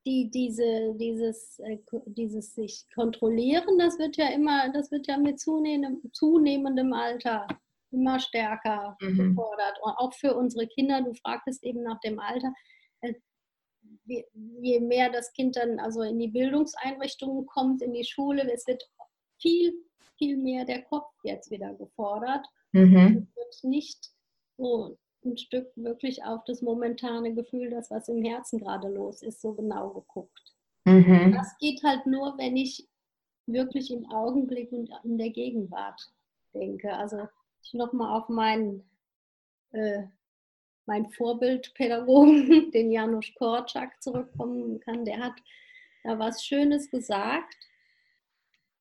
[0.05, 5.39] die, diese, dieses, äh, dieses sich kontrollieren, das wird ja immer, das wird ja mit
[5.39, 7.47] zunehmendem, zunehmendem Alter
[7.91, 9.29] immer stärker mhm.
[9.29, 9.79] gefordert.
[9.81, 12.53] Und auch für unsere Kinder, du fragtest eben nach dem Alter,
[13.01, 13.13] äh,
[14.61, 18.83] je mehr das Kind dann also in die Bildungseinrichtungen kommt, in die Schule, es wird
[19.41, 19.73] viel,
[20.17, 22.45] viel mehr der Kopf jetzt wieder gefordert.
[22.71, 23.27] Mhm.
[23.33, 24.11] Es wird nicht
[24.57, 29.41] so ein Stück wirklich auf das momentane Gefühl, das was im Herzen gerade los ist,
[29.41, 30.55] so genau geguckt.
[30.85, 31.33] Mhm.
[31.33, 32.87] Das geht halt nur, wenn ich
[33.47, 36.01] wirklich im Augenblick und in der Gegenwart
[36.53, 36.93] denke.
[36.93, 37.27] Also
[37.63, 38.89] ich nochmal auf meinen,
[39.71, 40.03] äh,
[40.85, 45.05] meinen Vorbildpädagogen, den Janusz Korczak, zurückkommen kann.
[45.05, 45.35] Der hat
[46.03, 47.55] da was Schönes gesagt.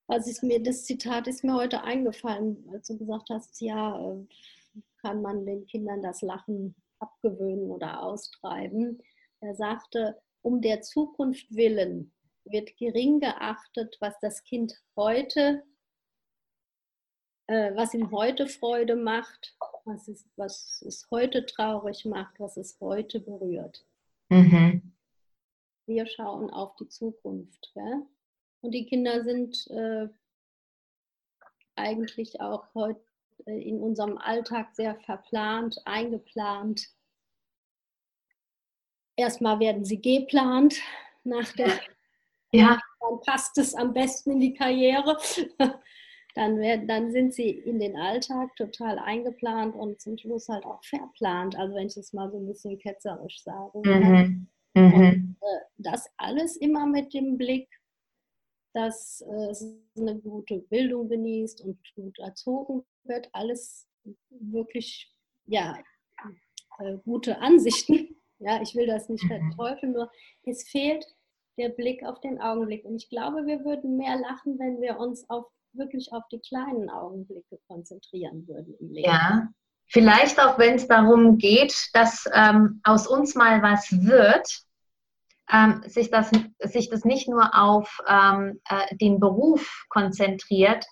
[0.06, 4.26] Also ist mir, das Zitat ist mir heute eingefallen, als du gesagt hast, ja, äh,
[5.00, 9.02] kann man den Kindern das Lachen abgewöhnen oder austreiben.
[9.40, 12.12] Er sagte, um der Zukunft willen
[12.44, 15.62] wird gering geachtet, was das Kind heute
[17.46, 22.80] äh, was ihm heute Freude macht, was es, was es heute traurig macht, was es
[22.80, 23.84] heute berührt.
[24.30, 24.94] Mhm.
[25.86, 27.72] Wir schauen auf die Zukunft.
[27.74, 28.06] Ja?
[28.62, 30.08] Und die Kinder sind äh,
[31.76, 33.04] eigentlich auch heute
[33.46, 36.88] in unserem Alltag sehr verplant, eingeplant.
[39.16, 40.76] Erstmal werden sie geplant
[41.24, 41.80] nach der
[42.54, 42.80] ja.
[43.00, 45.18] Dann passt es am besten in die Karriere
[46.34, 50.82] dann, werden, dann sind sie in den Alltag total eingeplant und zum Schluss halt auch
[50.84, 51.56] verplant.
[51.56, 53.78] Also wenn ich es mal so ein bisschen ketzerisch sage.
[53.84, 54.46] Mhm.
[54.74, 54.94] Mhm.
[54.94, 57.68] Und, äh, das alles immer mit dem Blick,
[58.72, 59.64] dass äh, es
[59.96, 63.28] eine gute Bildung genießt und gut erzogen wird.
[63.32, 63.86] Alles
[64.30, 65.12] wirklich,
[65.46, 65.78] ja,
[66.78, 68.16] äh, gute Ansichten.
[68.38, 69.52] Ja, ich will das nicht mhm.
[69.52, 70.10] verteufeln, nur
[70.42, 71.06] es fehlt
[71.56, 72.84] der Blick auf den Augenblick.
[72.84, 76.88] Und ich glaube, wir würden mehr lachen, wenn wir uns auf wirklich auf die kleinen
[76.90, 79.08] Augenblicke konzentrieren würden im Leben.
[79.08, 79.48] Ja,
[79.86, 84.48] vielleicht auch wenn es darum geht, dass ähm, aus uns mal was wird,
[85.52, 90.86] ähm, sich, das, sich das nicht nur auf ähm, äh, den Beruf konzentriert,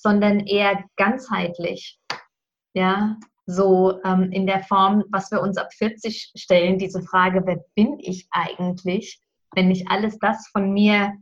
[0.00, 1.98] sondern eher ganzheitlich.
[2.74, 7.64] Ja, so ähm, in der Form, was wir uns ab 40 stellen, diese Frage, wer
[7.74, 9.20] bin ich eigentlich,
[9.54, 11.12] wenn ich alles das von mir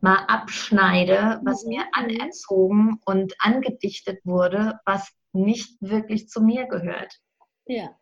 [0.00, 1.90] mal abschneide, was mir mhm.
[1.92, 7.18] anerzogen und angedichtet wurde, was nicht wirklich zu mir gehört.
[7.66, 7.98] Ja,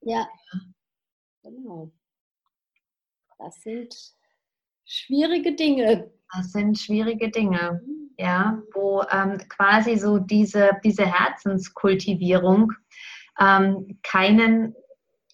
[0.00, 0.28] ja,
[1.42, 1.90] genau.
[3.38, 3.94] Das sind
[4.84, 6.10] schwierige Dinge.
[6.34, 8.10] Das sind schwierige Dinge, mhm.
[8.18, 12.72] ja, wo ähm, quasi so diese, diese Herzenskultivierung
[13.38, 14.74] ähm, keinen,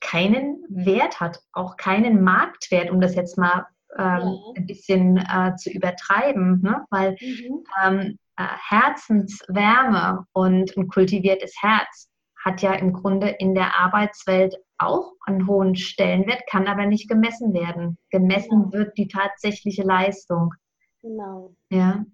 [0.00, 5.70] keinen Wert hat, auch keinen Marktwert, um das jetzt mal ähm, ein bisschen äh, zu
[5.70, 6.84] übertreiben, ne?
[6.90, 7.64] weil mhm.
[7.84, 12.08] ähm, äh, Herzenswärme und ein kultiviertes Herz
[12.48, 17.52] hat ja im Grunde in der Arbeitswelt auch einen hohen Stellenwert, kann aber nicht gemessen
[17.52, 17.98] werden.
[18.10, 18.78] Gemessen ja.
[18.78, 20.54] wird die tatsächliche Leistung.
[21.02, 21.54] Genau.
[21.70, 22.04] Ja.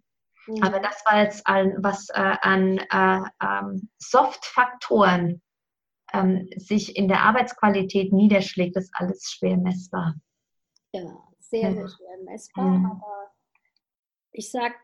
[0.46, 0.62] Mhm.
[0.62, 5.40] Aber das war jetzt ein, was äh, an äh, ähm, Soft-Faktoren
[6.12, 10.14] ähm, sich in der Arbeitsqualität niederschlägt, ist alles schwer messbar.
[10.92, 11.02] Ja,
[11.38, 12.64] sehr, sehr schwer messbar.
[12.64, 12.86] Mhm.
[12.86, 13.30] Aber
[14.32, 14.74] ich sag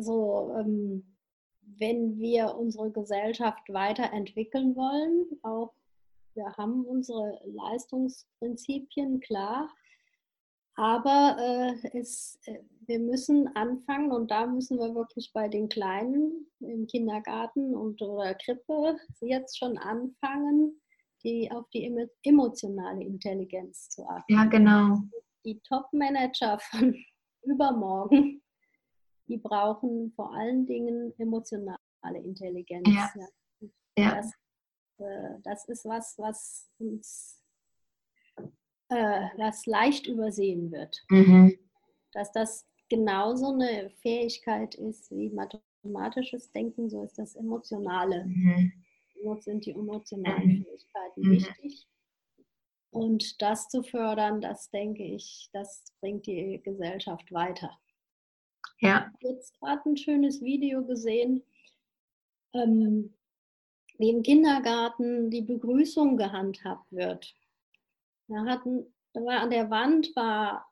[0.00, 1.16] so, ähm,
[1.62, 5.72] wenn wir unsere Gesellschaft weiterentwickeln wollen, auch
[6.34, 9.68] wir haben unsere Leistungsprinzipien klar,
[10.74, 16.46] aber äh, es, äh, wir müssen anfangen und da müssen wir wirklich bei den Kleinen
[16.60, 20.80] im Kindergarten und oder Krippe jetzt schon anfangen,
[21.22, 21.84] die auf die
[22.24, 24.32] emotionale Intelligenz zu achten.
[24.32, 24.96] Ja, genau.
[25.44, 26.96] Die Top-Manager von
[27.42, 28.42] übermorgen,
[29.32, 31.78] die brauchen vor allen Dingen emotionale
[32.22, 32.86] Intelligenz.
[32.86, 33.10] Ja.
[33.98, 34.14] ja.
[34.16, 34.32] Das,
[34.98, 37.40] äh, das, ist was, was uns
[38.90, 41.02] äh, was leicht übersehen wird.
[41.08, 41.58] Mhm.
[42.12, 48.26] Dass das genauso eine Fähigkeit ist wie mathematisches Denken, so ist das Emotionale.
[48.26, 48.72] Mhm.
[49.38, 50.64] Sind die emotionalen mhm.
[50.64, 51.30] Fähigkeiten mhm.
[51.30, 51.88] wichtig?
[52.90, 57.78] Und das zu fördern, das denke ich, das bringt die Gesellschaft weiter.
[58.82, 59.12] Ja.
[59.20, 61.44] Ich habe jetzt gerade ein schönes Video gesehen,
[62.52, 63.14] ähm,
[63.98, 67.32] wie im Kindergarten die Begrüßung gehandhabt wird.
[68.26, 70.68] Da, hatten, da war an der Wand war,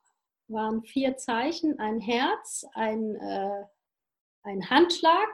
[0.49, 3.65] waren vier Zeichen, ein Herz, ein, äh,
[4.43, 5.29] ein Handschlag,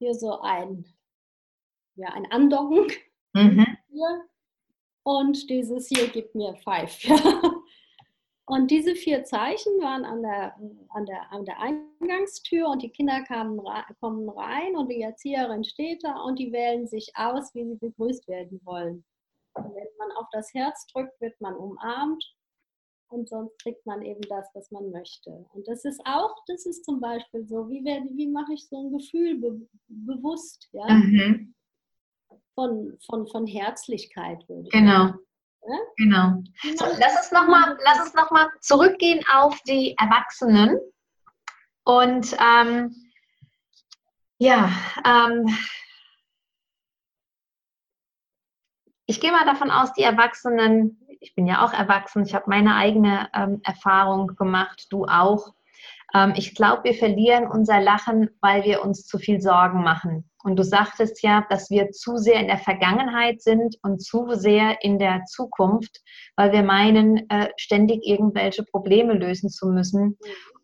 [0.00, 0.84] hier so ein,
[1.94, 2.88] ja, ein Andocken
[3.34, 3.66] mhm.
[5.04, 6.98] und dieses hier gibt mir Five.
[8.48, 10.54] Und diese vier Zeichen waren an der,
[10.90, 13.60] an der, an der Eingangstür und die Kinder kamen,
[14.00, 18.28] kommen rein und die Erzieherin steht da und die wählen sich aus, wie sie begrüßt
[18.28, 19.04] werden wollen.
[19.54, 22.24] Und wenn man auf das Herz drückt, wird man umarmt
[23.08, 25.44] und sonst kriegt man eben das, was man möchte.
[25.52, 28.78] Und das ist auch, das ist zum Beispiel so, wie, werde, wie mache ich so
[28.80, 30.86] ein Gefühl be bewusst, ja?
[30.88, 31.52] Mhm.
[32.54, 35.08] Von, von, von Herzlichkeit, würde ich genau.
[35.08, 35.18] sagen.
[35.96, 36.42] Genau.
[36.76, 37.76] So, lass uns nochmal
[38.14, 40.78] noch zurückgehen auf die Erwachsenen.
[41.84, 42.94] Und ähm,
[44.38, 44.70] ja,
[45.04, 45.46] ähm,
[49.06, 52.74] ich gehe mal davon aus, die Erwachsenen, ich bin ja auch erwachsen, ich habe meine
[52.74, 55.54] eigene ähm, Erfahrung gemacht, du auch.
[56.12, 60.28] Ähm, ich glaube, wir verlieren unser Lachen, weil wir uns zu viel Sorgen machen.
[60.46, 64.80] Und du sagtest ja, dass wir zu sehr in der Vergangenheit sind und zu sehr
[64.80, 66.00] in der Zukunft,
[66.36, 70.16] weil wir meinen, äh, ständig irgendwelche Probleme lösen zu müssen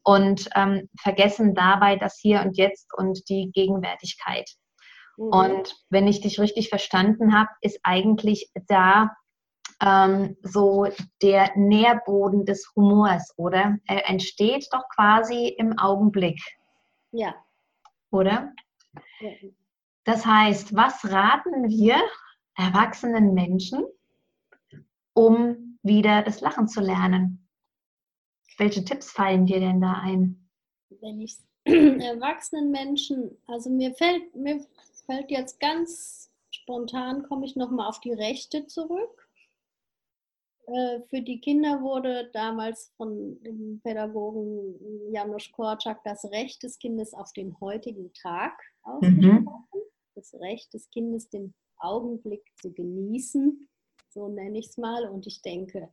[0.05, 4.49] und ähm, vergessen dabei das Hier und Jetzt und die Gegenwärtigkeit.
[5.17, 5.27] Mhm.
[5.27, 9.11] Und wenn ich dich richtig verstanden habe, ist eigentlich da
[9.85, 10.87] ähm, so
[11.23, 13.79] der Nährboden des Humors, oder?
[13.89, 16.41] Er entsteht doch quasi im Augenblick.
[17.11, 17.35] Ja.
[18.13, 18.53] Oder?
[19.19, 19.31] Ja.
[20.05, 21.97] Das heißt, was raten wir
[22.57, 23.85] erwachsenen Menschen,
[25.15, 27.49] um wieder das Lachen zu lernen?
[28.59, 30.49] Welche Tipps fallen dir denn da ein?
[31.01, 34.65] Wenn ich erwachsenen Menschen, also mir fällt, mir
[35.07, 39.29] fällt jetzt ganz spontan, komme ich nochmal auf die Rechte zurück.
[40.67, 47.15] Äh, für die Kinder wurde damals von dem Pädagogen Janusz Korczak das Recht des Kindes
[47.15, 48.93] auf den heutigen Tag mhm.
[48.93, 49.69] ausgesprochen.
[49.73, 49.82] Mhm
[50.15, 53.69] das Recht des Kindes, den Augenblick zu genießen,
[54.11, 55.09] so nenne ich es mal.
[55.09, 55.91] Und ich denke,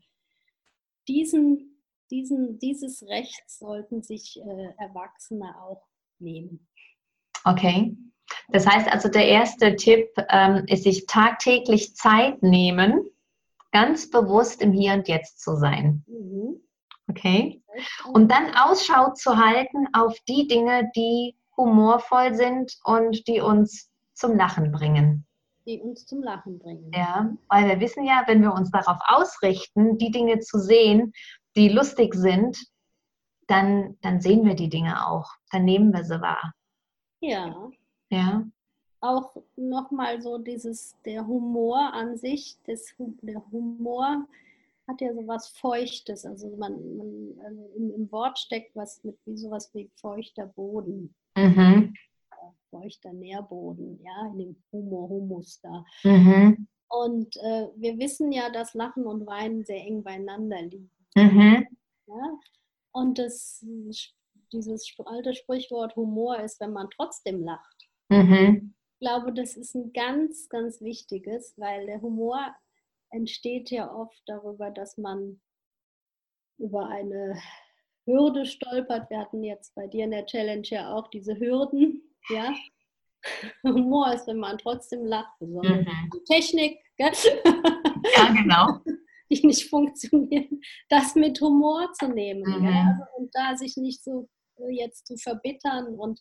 [1.07, 5.87] diesen, diesen, dieses Recht sollten sich äh, Erwachsene auch
[6.19, 6.67] nehmen.
[7.45, 7.97] Okay.
[8.49, 13.09] Das heißt also, der erste Tipp ähm, ist, sich tagtäglich Zeit nehmen,
[13.71, 16.03] ganz bewusst im Hier und Jetzt zu sein.
[16.07, 16.61] Mhm.
[17.09, 17.63] Okay.
[18.13, 24.35] Und dann Ausschau zu halten auf die Dinge, die humorvoll sind und die uns zum
[24.35, 25.25] Lachen bringen.
[25.65, 26.91] Die uns zum Lachen bringen.
[26.93, 31.13] Ja, weil wir wissen ja, wenn wir uns darauf ausrichten, die Dinge zu sehen,
[31.55, 32.57] die lustig sind,
[33.47, 35.31] dann, dann sehen wir die Dinge auch.
[35.51, 36.53] Dann nehmen wir sie wahr.
[37.21, 37.69] Ja.
[38.09, 38.45] Ja.
[39.01, 44.27] Auch nochmal so dieses, der Humor an sich, das, der Humor
[44.87, 46.25] hat ja so was Feuchtes.
[46.25, 51.13] Also man, man also im, im, Wort steckt was mit wie sowas wie feuchter Boden.
[51.37, 51.93] Mhm
[52.69, 55.83] feuchter Nährboden, ja, in dem Humor, Humus da.
[56.03, 56.67] Mhm.
[56.89, 60.91] Und äh, wir wissen ja, dass Lachen und Weinen sehr eng beieinander liegen.
[61.15, 61.67] Mhm.
[62.07, 62.39] Ja?
[62.91, 63.63] Und das,
[64.51, 67.89] dieses alte Sprichwort Humor ist, wenn man trotzdem lacht.
[68.09, 68.73] Mhm.
[68.93, 72.55] Ich glaube, das ist ein ganz, ganz wichtiges, weil der Humor
[73.11, 75.39] entsteht ja oft darüber, dass man
[76.57, 77.39] über eine
[78.05, 79.09] Hürde stolpert.
[79.09, 81.98] Wir hatten jetzt bei dir in der Challenge ja auch diese Hürden,
[82.29, 82.53] ja.
[83.63, 86.09] Humor ist, wenn man trotzdem lacht, besonders mhm.
[86.13, 87.11] die Technik, gell?
[88.15, 88.79] ja, genau.
[89.31, 92.65] die nicht funktionieren, das mit Humor zu nehmen mhm.
[92.65, 93.07] ja?
[93.17, 96.19] und da sich nicht so äh, jetzt zu verbittern und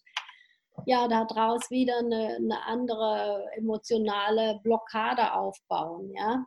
[0.86, 6.44] ja, daraus wieder eine, eine andere emotionale Blockade aufbauen, ja.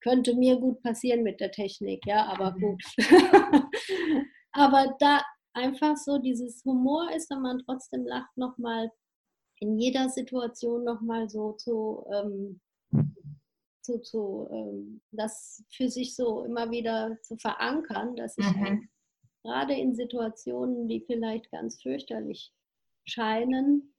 [0.00, 2.60] Könnte mir gut passieren mit der Technik, ja, aber mhm.
[2.60, 2.82] gut.
[4.52, 5.22] aber da
[5.58, 8.90] einfach so dieses Humor ist, wenn man trotzdem lacht, nochmal
[9.60, 12.60] in jeder Situation nochmal so zu, ähm,
[13.82, 18.88] zu, zu ähm, das für sich so immer wieder zu verankern, dass ich mhm.
[19.42, 22.52] gerade in Situationen, die vielleicht ganz fürchterlich
[23.04, 23.94] scheinen,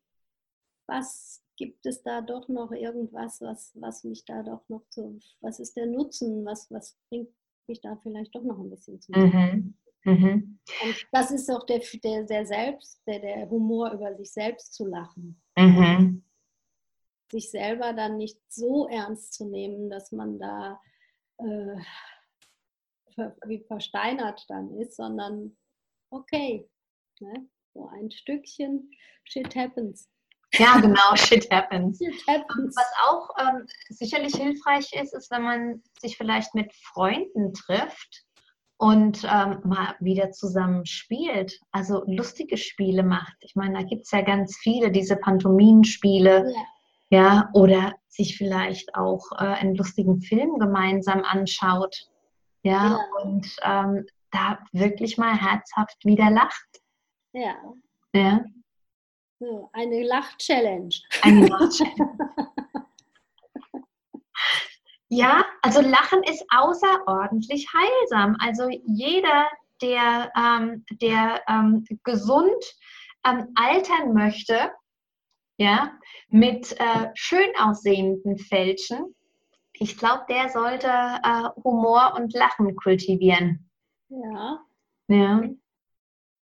[0.88, 5.60] was gibt es da doch noch irgendwas, was, was mich da doch noch zu, was
[5.60, 7.30] ist der Nutzen, was, was bringt
[7.68, 9.12] mich da vielleicht doch noch ein bisschen zu.
[9.12, 9.76] Mhm.
[10.04, 10.60] Mhm.
[10.84, 14.86] Und das ist auch der, der, der Selbst, der, der Humor über sich selbst zu
[14.86, 15.41] lachen.
[15.58, 16.24] Mhm.
[17.32, 20.80] Sich selber dann nicht so ernst zu nehmen, dass man da
[21.38, 21.76] äh,
[23.45, 25.58] wie versteinert dann ist, sondern
[26.10, 26.70] okay,
[27.20, 27.50] ne?
[27.74, 28.91] so ein Stückchen,
[29.26, 30.10] shit happens.
[30.54, 32.00] Ja, genau, shit happens.
[32.00, 32.76] shit happens.
[32.76, 38.26] Was auch ähm, sicherlich hilfreich ist, ist, wenn man sich vielleicht mit Freunden trifft
[38.80, 43.36] und ähm, mal wieder zusammen spielt, also lustige Spiele macht.
[43.41, 46.49] Ich meine, da gibt es ja ganz viele, diese Pantominspiele,
[47.09, 47.19] ja.
[47.19, 52.07] ja, oder sich vielleicht auch äh, einen lustigen Film gemeinsam anschaut,
[52.63, 52.99] ja, ja.
[53.21, 56.82] und ähm, da wirklich mal herzhaft wieder lacht.
[57.34, 57.55] Ja.
[58.13, 58.45] Ja.
[59.39, 60.95] So, eine Lach-Challenge.
[61.21, 62.17] Eine Lach-Challenge.
[65.10, 68.38] Ja, also Lachen ist außerordentlich heilsam.
[68.39, 69.47] Also jeder,
[69.82, 72.64] der, ähm, der ähm, gesund
[73.26, 74.72] ähm, altern möchte,
[75.57, 75.91] ja,
[76.30, 79.16] mit äh, schön aussehenden Fälschen,
[79.74, 83.70] ich glaube, der sollte äh, Humor und Lachen kultivieren.
[84.10, 84.60] Ja.
[85.07, 85.43] Ja.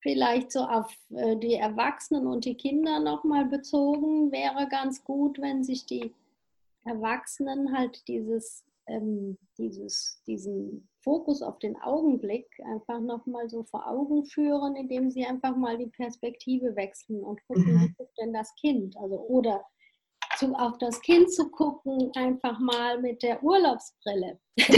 [0.02, 5.64] Vielleicht so auf äh, die Erwachsenen und die Kinder nochmal bezogen, wäre ganz gut, wenn
[5.64, 6.14] sich die
[6.86, 14.26] Erwachsenen halt dieses, ähm, dieses, diesen Fokus auf den Augenblick einfach nochmal so vor Augen
[14.26, 17.82] führen, indem sie einfach mal die Perspektive wechseln und gucken, mhm.
[17.82, 18.96] wie guckt denn das Kind?
[18.98, 19.64] Also oder
[20.38, 24.40] zu, auf das Kind zu gucken, einfach mal mit der Urlaubsbrille.
[24.58, 24.72] die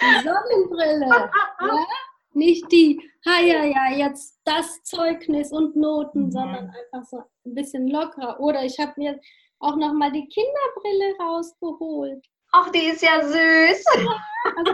[0.00, 1.08] Sonnenbrille.
[1.08, 1.86] ja?
[2.32, 6.32] Nicht die, ha ja, ja, jetzt das Zeugnis und Noten, mhm.
[6.32, 8.40] sondern einfach so ein bisschen lockerer.
[8.40, 9.20] Oder ich habe mir
[9.60, 12.26] auch noch mal die Kinderbrille rausgeholt.
[12.52, 13.84] Ach, die ist ja süß.
[14.56, 14.72] Also,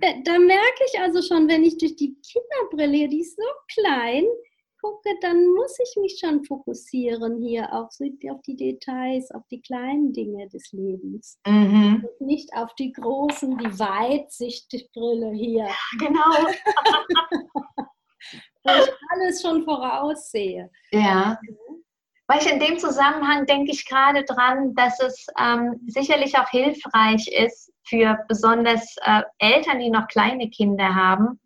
[0.00, 3.42] da, da, merke ich also schon, wenn ich durch die Kinderbrille, die ist so
[3.74, 4.24] klein,
[4.80, 7.88] gucke, dann muss ich mich schon fokussieren hier auf,
[8.30, 11.38] auf die Details, auf die kleinen Dinge des Lebens.
[11.46, 12.06] Mhm.
[12.18, 15.64] Und nicht auf die großen, die Weitsichtbrille hier.
[15.64, 16.20] Ja, genau.
[18.62, 20.70] Wo ich alles schon voraussehe.
[20.92, 21.38] Ja.
[22.26, 27.26] Weil ich in dem Zusammenhang denke ich gerade dran, dass es ähm, sicherlich auch hilfreich
[27.26, 31.40] ist für besonders äh, Eltern, die noch kleine Kinder haben,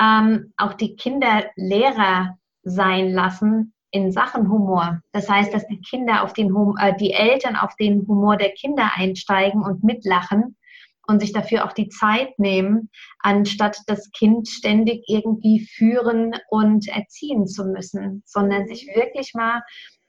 [0.00, 5.00] ähm, auch die Kinderlehrer sein lassen in Sachen Humor.
[5.12, 8.50] Das heißt, dass die Kinder auf den hum äh, die Eltern auf den Humor der
[8.50, 10.56] Kinder einsteigen und mitlachen
[11.06, 12.90] und sich dafür auch die Zeit nehmen,
[13.20, 19.62] anstatt das Kind ständig irgendwie führen und erziehen zu müssen, sondern sich wirklich mal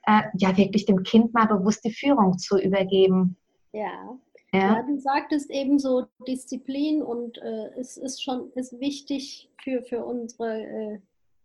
[0.03, 3.37] äh, ja wirklich dem Kind mal bewusst die Führung zu übergeben.
[3.73, 4.17] Ja.
[4.53, 4.59] Ja.
[4.59, 10.03] ja du sagtest eben so Disziplin und äh, es ist schon ist wichtig für, für
[10.03, 10.99] unsere äh,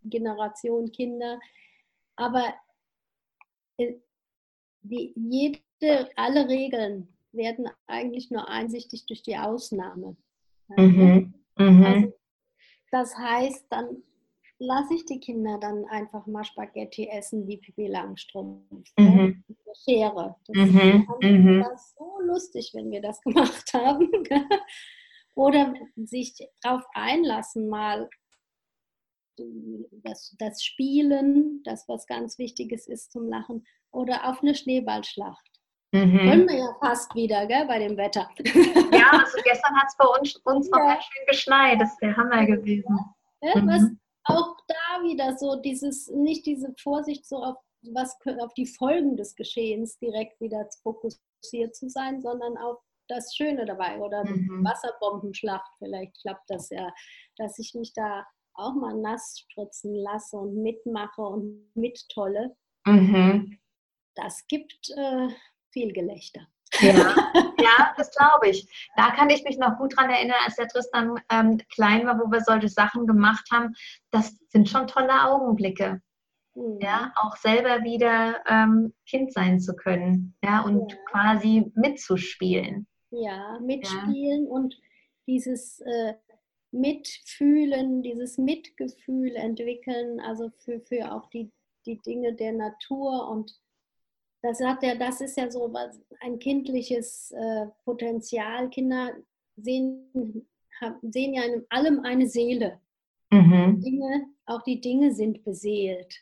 [0.04, 1.40] Generation Kinder.
[2.16, 2.54] Aber
[3.78, 3.94] äh,
[4.82, 10.16] die, jede, alle Regeln werden eigentlich nur einsichtig durch die Ausnahme.
[10.68, 11.34] Mhm.
[11.58, 11.84] Mhm.
[11.84, 12.18] Also,
[12.90, 14.02] das heißt, dann
[14.58, 18.90] lasse ich die Kinder dann einfach mal Spaghetti essen wie Pipi Langstrumpf.
[18.96, 19.04] Mhm.
[19.06, 19.44] Ne?
[19.84, 20.36] Schere.
[20.46, 21.06] Das mhm.
[21.20, 21.60] mhm.
[21.60, 24.10] war so lustig, wenn wir das gemacht haben.
[25.34, 28.08] Oder sich darauf einlassen, mal
[30.04, 35.51] das, das Spielen, das was ganz Wichtiges ist zum Lachen, oder auf eine Schneeballschlacht.
[35.92, 36.18] Mhm.
[36.18, 38.28] Können wir ja fast wieder, gell, bei dem Wetter.
[38.92, 40.78] Ja, also gestern hat es bei uns, uns ja.
[40.78, 41.80] noch ganz schön geschneit.
[41.80, 42.98] Das ist der Hammer gewesen.
[43.42, 43.68] Ja, mhm.
[43.68, 43.82] was
[44.24, 47.56] auch da wieder so dieses, nicht diese Vorsicht so auf
[47.90, 52.78] was auf die Folgen des Geschehens direkt wieder fokussiert zu sein, sondern auf
[53.08, 54.64] das Schöne dabei oder mhm.
[54.64, 56.92] Wasserbombenschlacht, vielleicht klappt das ja,
[57.36, 58.24] dass ich mich da
[58.54, 62.54] auch mal nass spritzen lasse und mitmache und mittolle.
[62.86, 63.58] Mhm.
[64.14, 65.28] Das gibt äh,
[65.72, 66.46] viel Gelächter.
[66.80, 66.92] Ja,
[67.60, 68.66] ja das glaube ich.
[68.96, 72.30] Da kann ich mich noch gut dran erinnern, als der Tristan ähm, klein war, wo
[72.30, 73.74] wir solche Sachen gemacht haben.
[74.10, 76.00] Das sind schon tolle Augenblicke.
[76.54, 76.78] Mhm.
[76.80, 80.34] Ja, auch selber wieder ähm, Kind sein zu können.
[80.42, 80.98] Ja, und ja.
[81.10, 82.86] quasi mitzuspielen.
[83.10, 84.50] Ja, mitspielen ja.
[84.50, 84.78] und
[85.26, 86.14] dieses äh,
[86.70, 91.52] Mitfühlen, dieses Mitgefühl entwickeln, also für, für auch die,
[91.84, 93.52] die Dinge der Natur und
[94.42, 95.72] das hat ja, das ist ja so
[96.20, 98.68] ein kindliches äh, Potenzial.
[98.70, 99.12] Kinder
[99.56, 100.46] sehen,
[101.02, 102.80] sehen ja in allem eine Seele.
[103.30, 103.80] Mhm.
[103.80, 106.14] Dinge, auch die Dinge sind beseelt.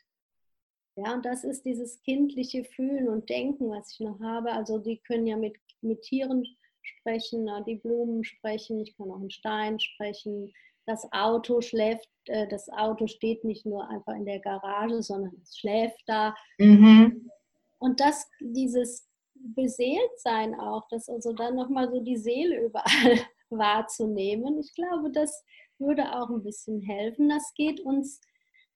[0.97, 4.53] Ja, und das ist dieses kindliche Fühlen und Denken, was ich noch habe.
[4.53, 6.45] Also die können ja mit, mit Tieren
[6.83, 10.53] sprechen, die Blumen sprechen, ich kann auch einen Stein sprechen.
[10.87, 15.57] Das Auto schläft, äh, das Auto steht nicht nur einfach in der Garage, sondern es
[15.57, 16.35] schläft da.
[16.59, 17.31] Mhm.
[17.81, 23.19] Und das, dieses Beseeltsein auch, dass also dann nochmal so die Seele überall
[23.51, 24.59] wahrzunehmen.
[24.61, 25.45] Ich glaube, das
[25.79, 27.29] würde auch ein bisschen helfen.
[27.29, 28.21] Das geht uns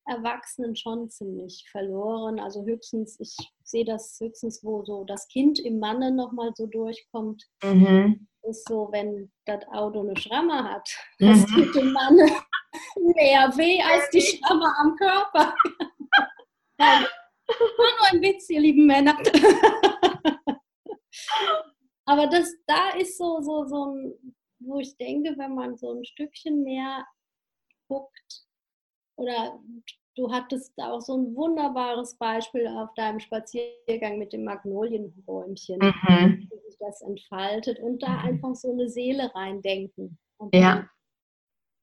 [0.07, 2.41] Erwachsenen schon ziemlich verloren.
[2.41, 7.45] Also höchstens, ich sehe das höchstens, wo so das Kind im Manne nochmal so durchkommt.
[7.63, 8.27] Mhm.
[8.43, 10.89] Ist so, wenn das Auto eine Schramme hat,
[11.19, 11.29] mhm.
[11.29, 12.27] das tut dem Manne
[12.97, 15.55] mehr weh als die Schramme am Körper.
[17.49, 19.17] nur ein Witz, ihr lieben Männer.
[22.07, 26.05] Aber das da ist so, so, so ein, wo ich denke, wenn man so ein
[26.05, 27.07] Stückchen mehr
[27.89, 28.45] guckt,
[29.17, 29.61] oder
[30.17, 36.49] du hattest auch so ein wunderbares Beispiel auf deinem Spaziergang mit dem Magnolienbäumchen, mhm.
[36.51, 38.19] wie sich das entfaltet und da mhm.
[38.29, 40.19] einfach so eine Seele reindenken.
[40.53, 40.89] ja.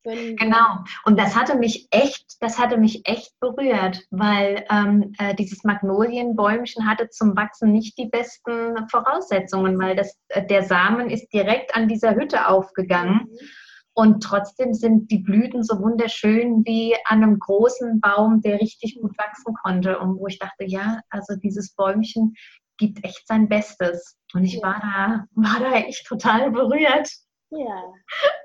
[0.04, 0.84] Genau.
[1.06, 6.88] Und das hatte mich echt, das hatte mich echt berührt, weil ähm, äh, dieses Magnolienbäumchen
[6.90, 11.88] hatte zum Wachsen nicht die besten Voraussetzungen, weil das, äh, der Samen ist direkt an
[11.88, 13.28] dieser Hütte aufgegangen.
[13.30, 13.48] Mhm.
[13.94, 19.18] Und trotzdem sind die Blüten so wunderschön wie an einem großen Baum, der richtig gut
[19.18, 20.00] wachsen konnte.
[20.00, 22.36] Und wo ich dachte, ja, also dieses Bäumchen
[22.78, 24.18] gibt echt sein Bestes.
[24.34, 27.10] Und ich war, da, war da echt total berührt.
[27.52, 27.94] Ja.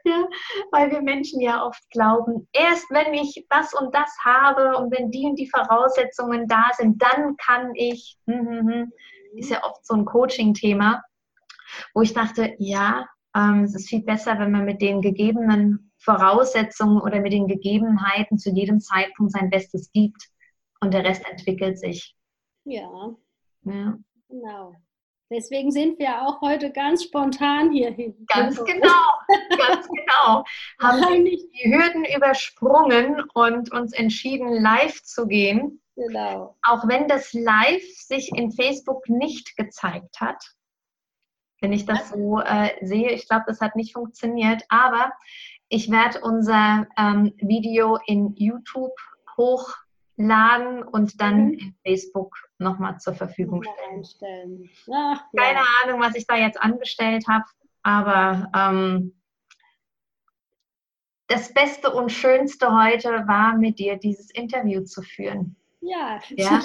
[0.05, 0.29] ja.
[0.73, 5.11] Weil wir Menschen ja oft glauben, erst wenn ich das und das habe und wenn
[5.11, 8.19] die und die Voraussetzungen da sind, dann kann ich.
[8.27, 8.93] Hm, hm, hm.
[9.37, 11.03] Ist ja oft so ein Coaching-Thema,
[11.95, 17.01] wo ich dachte, ja, ähm, es ist viel besser, wenn man mit den gegebenen Voraussetzungen
[17.01, 20.31] oder mit den Gegebenheiten zu jedem Zeitpunkt sein Bestes gibt
[20.81, 22.17] und der Rest entwickelt sich.
[22.65, 23.15] Ja.
[23.63, 23.99] ja.
[24.29, 24.75] Genau.
[25.31, 28.15] Deswegen sind wir auch heute ganz spontan hier hin.
[28.29, 30.45] Ganz genau, ganz genau.
[30.81, 35.81] Haben wir die Hürden übersprungen und uns entschieden, live zu gehen.
[35.97, 36.57] Genau.
[36.63, 40.57] Auch wenn das Live sich in Facebook nicht gezeigt hat
[41.61, 43.11] wenn ich das so äh, sehe.
[43.11, 45.13] Ich glaube, das hat nicht funktioniert, aber
[45.69, 48.95] ich werde unser ähm, Video in YouTube
[50.17, 51.75] hochladen und dann mhm.
[51.85, 54.69] Facebook nochmal zur Verfügung stellen.
[54.93, 55.65] Ach, Keine ja.
[55.85, 57.45] Ahnung, was ich da jetzt angestellt habe,
[57.83, 59.13] aber ähm,
[61.29, 65.57] das Beste und Schönste heute war, mit dir dieses Interview zu führen.
[65.81, 66.21] Ja.
[66.31, 66.63] ja?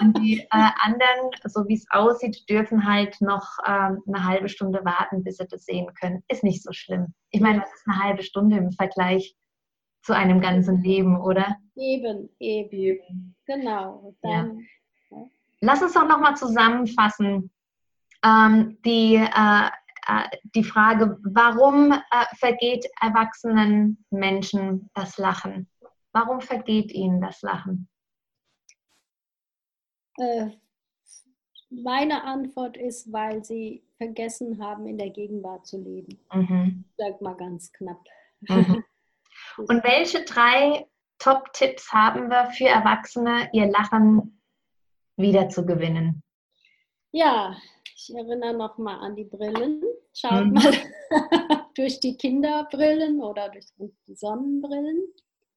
[0.00, 4.84] Und die äh, anderen, so wie es aussieht, dürfen halt noch ähm, eine halbe Stunde
[4.84, 6.22] warten, bis sie das sehen können.
[6.28, 7.14] Ist nicht so schlimm.
[7.30, 9.36] Ich meine, das ist eine halbe Stunde im Vergleich
[10.02, 11.56] zu einem ganzen Leben, oder?
[11.76, 13.34] Eben, eben.
[13.46, 14.14] Genau.
[14.22, 14.66] Dann,
[15.10, 15.26] ja.
[15.60, 17.50] Lass uns doch nochmal zusammenfassen.
[18.24, 19.66] Ähm, die, äh,
[20.06, 25.68] äh, die Frage, warum äh, vergeht erwachsenen Menschen das Lachen?
[26.12, 27.88] Warum vergeht ihnen das Lachen?
[30.18, 30.50] Äh,
[31.70, 36.18] meine Antwort ist, weil sie vergessen haben, in der Gegenwart zu leben.
[36.32, 36.84] Mhm.
[36.96, 38.02] Sag mal ganz knapp.
[38.40, 38.84] Mhm.
[39.68, 40.86] Und welche drei
[41.18, 44.40] Top-Tipps haben wir für Erwachsene, ihr Lachen
[45.16, 46.22] wieder zu gewinnen?
[47.12, 47.56] Ja,
[47.94, 49.82] ich erinnere noch mal an die Brillen.
[50.14, 50.52] Schaut mhm.
[50.52, 50.72] mal
[51.74, 55.02] durch die Kinderbrillen oder durch die Sonnenbrillen.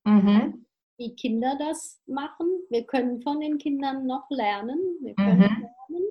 [0.03, 0.65] Mhm
[0.97, 2.47] wie Kinder das machen.
[2.69, 4.79] Wir können von den Kindern noch lernen.
[5.01, 5.67] Wir können mhm.
[5.89, 6.07] lernen.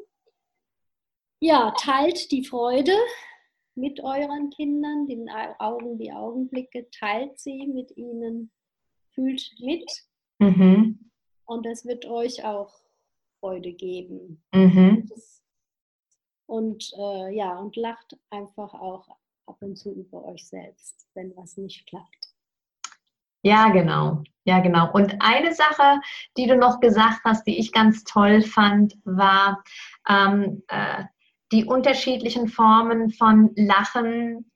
[1.41, 2.95] Ja, teilt die Freude
[3.75, 8.51] mit euren Kindern, den Augen, die Augenblicke, teilt sie mit ihnen,
[9.15, 9.91] fühlt mit.
[10.39, 11.11] Mhm.
[11.47, 12.73] Und das wird euch auch
[13.41, 14.43] Freude geben.
[14.55, 15.09] Mhm.
[16.47, 19.09] Und äh, ja, und lacht einfach auch
[19.47, 22.33] ab und zu über euch selbst, wenn was nicht klappt.
[23.43, 24.23] Ja, genau.
[24.45, 24.93] Ja, genau.
[24.93, 26.01] Und eine Sache,
[26.37, 29.63] die du noch gesagt hast, die ich ganz toll fand, war
[30.09, 31.05] ähm, äh,
[31.53, 34.51] die unterschiedlichen Formen von Lachen,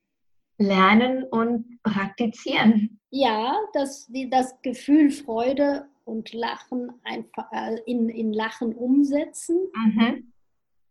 [0.58, 2.98] Lernen und Praktizieren.
[3.10, 10.32] Ja, das, die, das Gefühl Freude und Lachen einfach äh, in, in Lachen umsetzen mhm.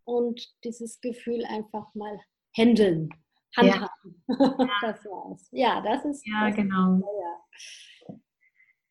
[0.03, 2.19] und dieses Gefühl einfach mal
[2.55, 3.09] handeln
[3.55, 4.23] handhaben.
[4.27, 4.67] Ja.
[4.81, 5.47] das war's.
[5.51, 6.25] Ja, das ist.
[6.27, 6.97] Ja, das genau.
[6.97, 7.05] Ist,
[8.09, 8.15] ja.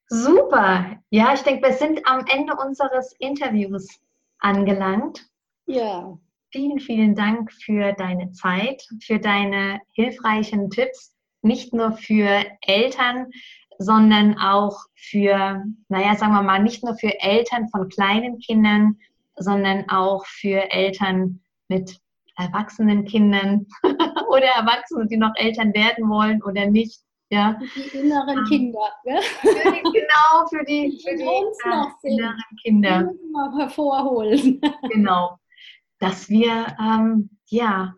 [0.09, 1.03] Super.
[1.11, 4.01] Ja, ich denke, wir sind am Ende unseres Interviews
[4.39, 5.29] angelangt.
[5.67, 6.19] Ja.
[6.55, 13.33] Vielen, vielen Dank für deine Zeit, für deine hilfreichen Tipps, nicht nur für Eltern,
[13.81, 19.01] sondern auch für, naja, sagen wir mal, nicht nur für Eltern von kleinen Kindern,
[19.35, 21.99] sondern auch für Eltern mit
[22.37, 23.67] erwachsenen Kindern
[24.29, 27.01] oder Erwachsenen, die noch Eltern werden wollen oder nicht.
[27.31, 27.59] Ja.
[27.75, 28.93] Die inneren ähm, Kinder.
[29.05, 29.21] Ne?
[29.41, 32.99] Für die, genau, für die, für die, die äh, inneren Kinder.
[32.99, 34.61] Die müssen wir hervorholen.
[34.93, 35.37] Genau.
[35.99, 37.95] Dass wir ähm, ja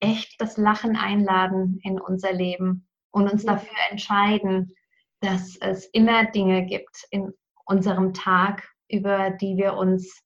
[0.00, 4.74] echt das Lachen einladen in unser Leben und uns dafür entscheiden,
[5.20, 7.32] dass es immer Dinge gibt in
[7.64, 10.22] unserem Tag, über die wir uns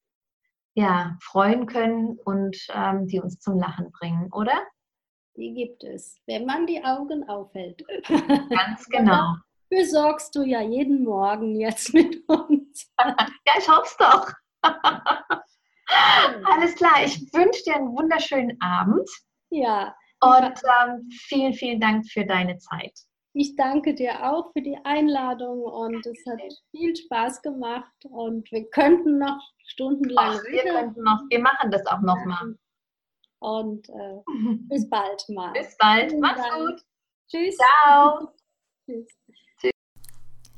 [0.75, 4.63] ja, freuen können und ähm, die uns zum Lachen bringen, oder?
[5.37, 7.83] Die gibt es, wenn man die Augen aufhält.
[8.07, 9.37] Ganz genau.
[9.71, 12.93] Dafür sorgst du ja jeden Morgen jetzt mit uns.
[12.99, 14.33] ja, ich hoffe es doch.
[16.45, 19.09] Alles klar, ich wünsche dir einen wunderschönen Abend.
[19.51, 19.95] Ja.
[20.20, 22.93] Und ähm, vielen, vielen Dank für deine Zeit.
[23.35, 28.68] Ich danke dir auch für die Einladung und es hat viel Spaß gemacht und wir
[28.70, 32.55] könnten noch stundenlang Ach, wir könnten noch, wir machen das auch noch mal.
[33.39, 34.22] Und äh,
[34.68, 35.53] bis bald mal.
[35.55, 36.14] Bis bald.
[36.20, 36.83] Mach's gut.
[37.28, 37.57] Tschüss.
[37.57, 38.28] Ciao.
[38.87, 39.09] Tschüss.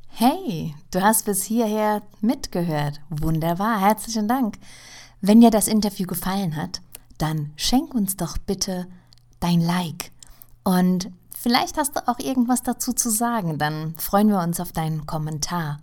[0.09, 3.01] Hey, du hast bis hierher mitgehört.
[3.09, 4.57] Wunderbar, herzlichen Dank.
[5.27, 6.81] Wenn dir das Interview gefallen hat,
[7.17, 8.85] dann schenk uns doch bitte
[9.39, 10.11] dein Like.
[10.63, 15.07] Und vielleicht hast du auch irgendwas dazu zu sagen, dann freuen wir uns auf deinen
[15.07, 15.79] Kommentar.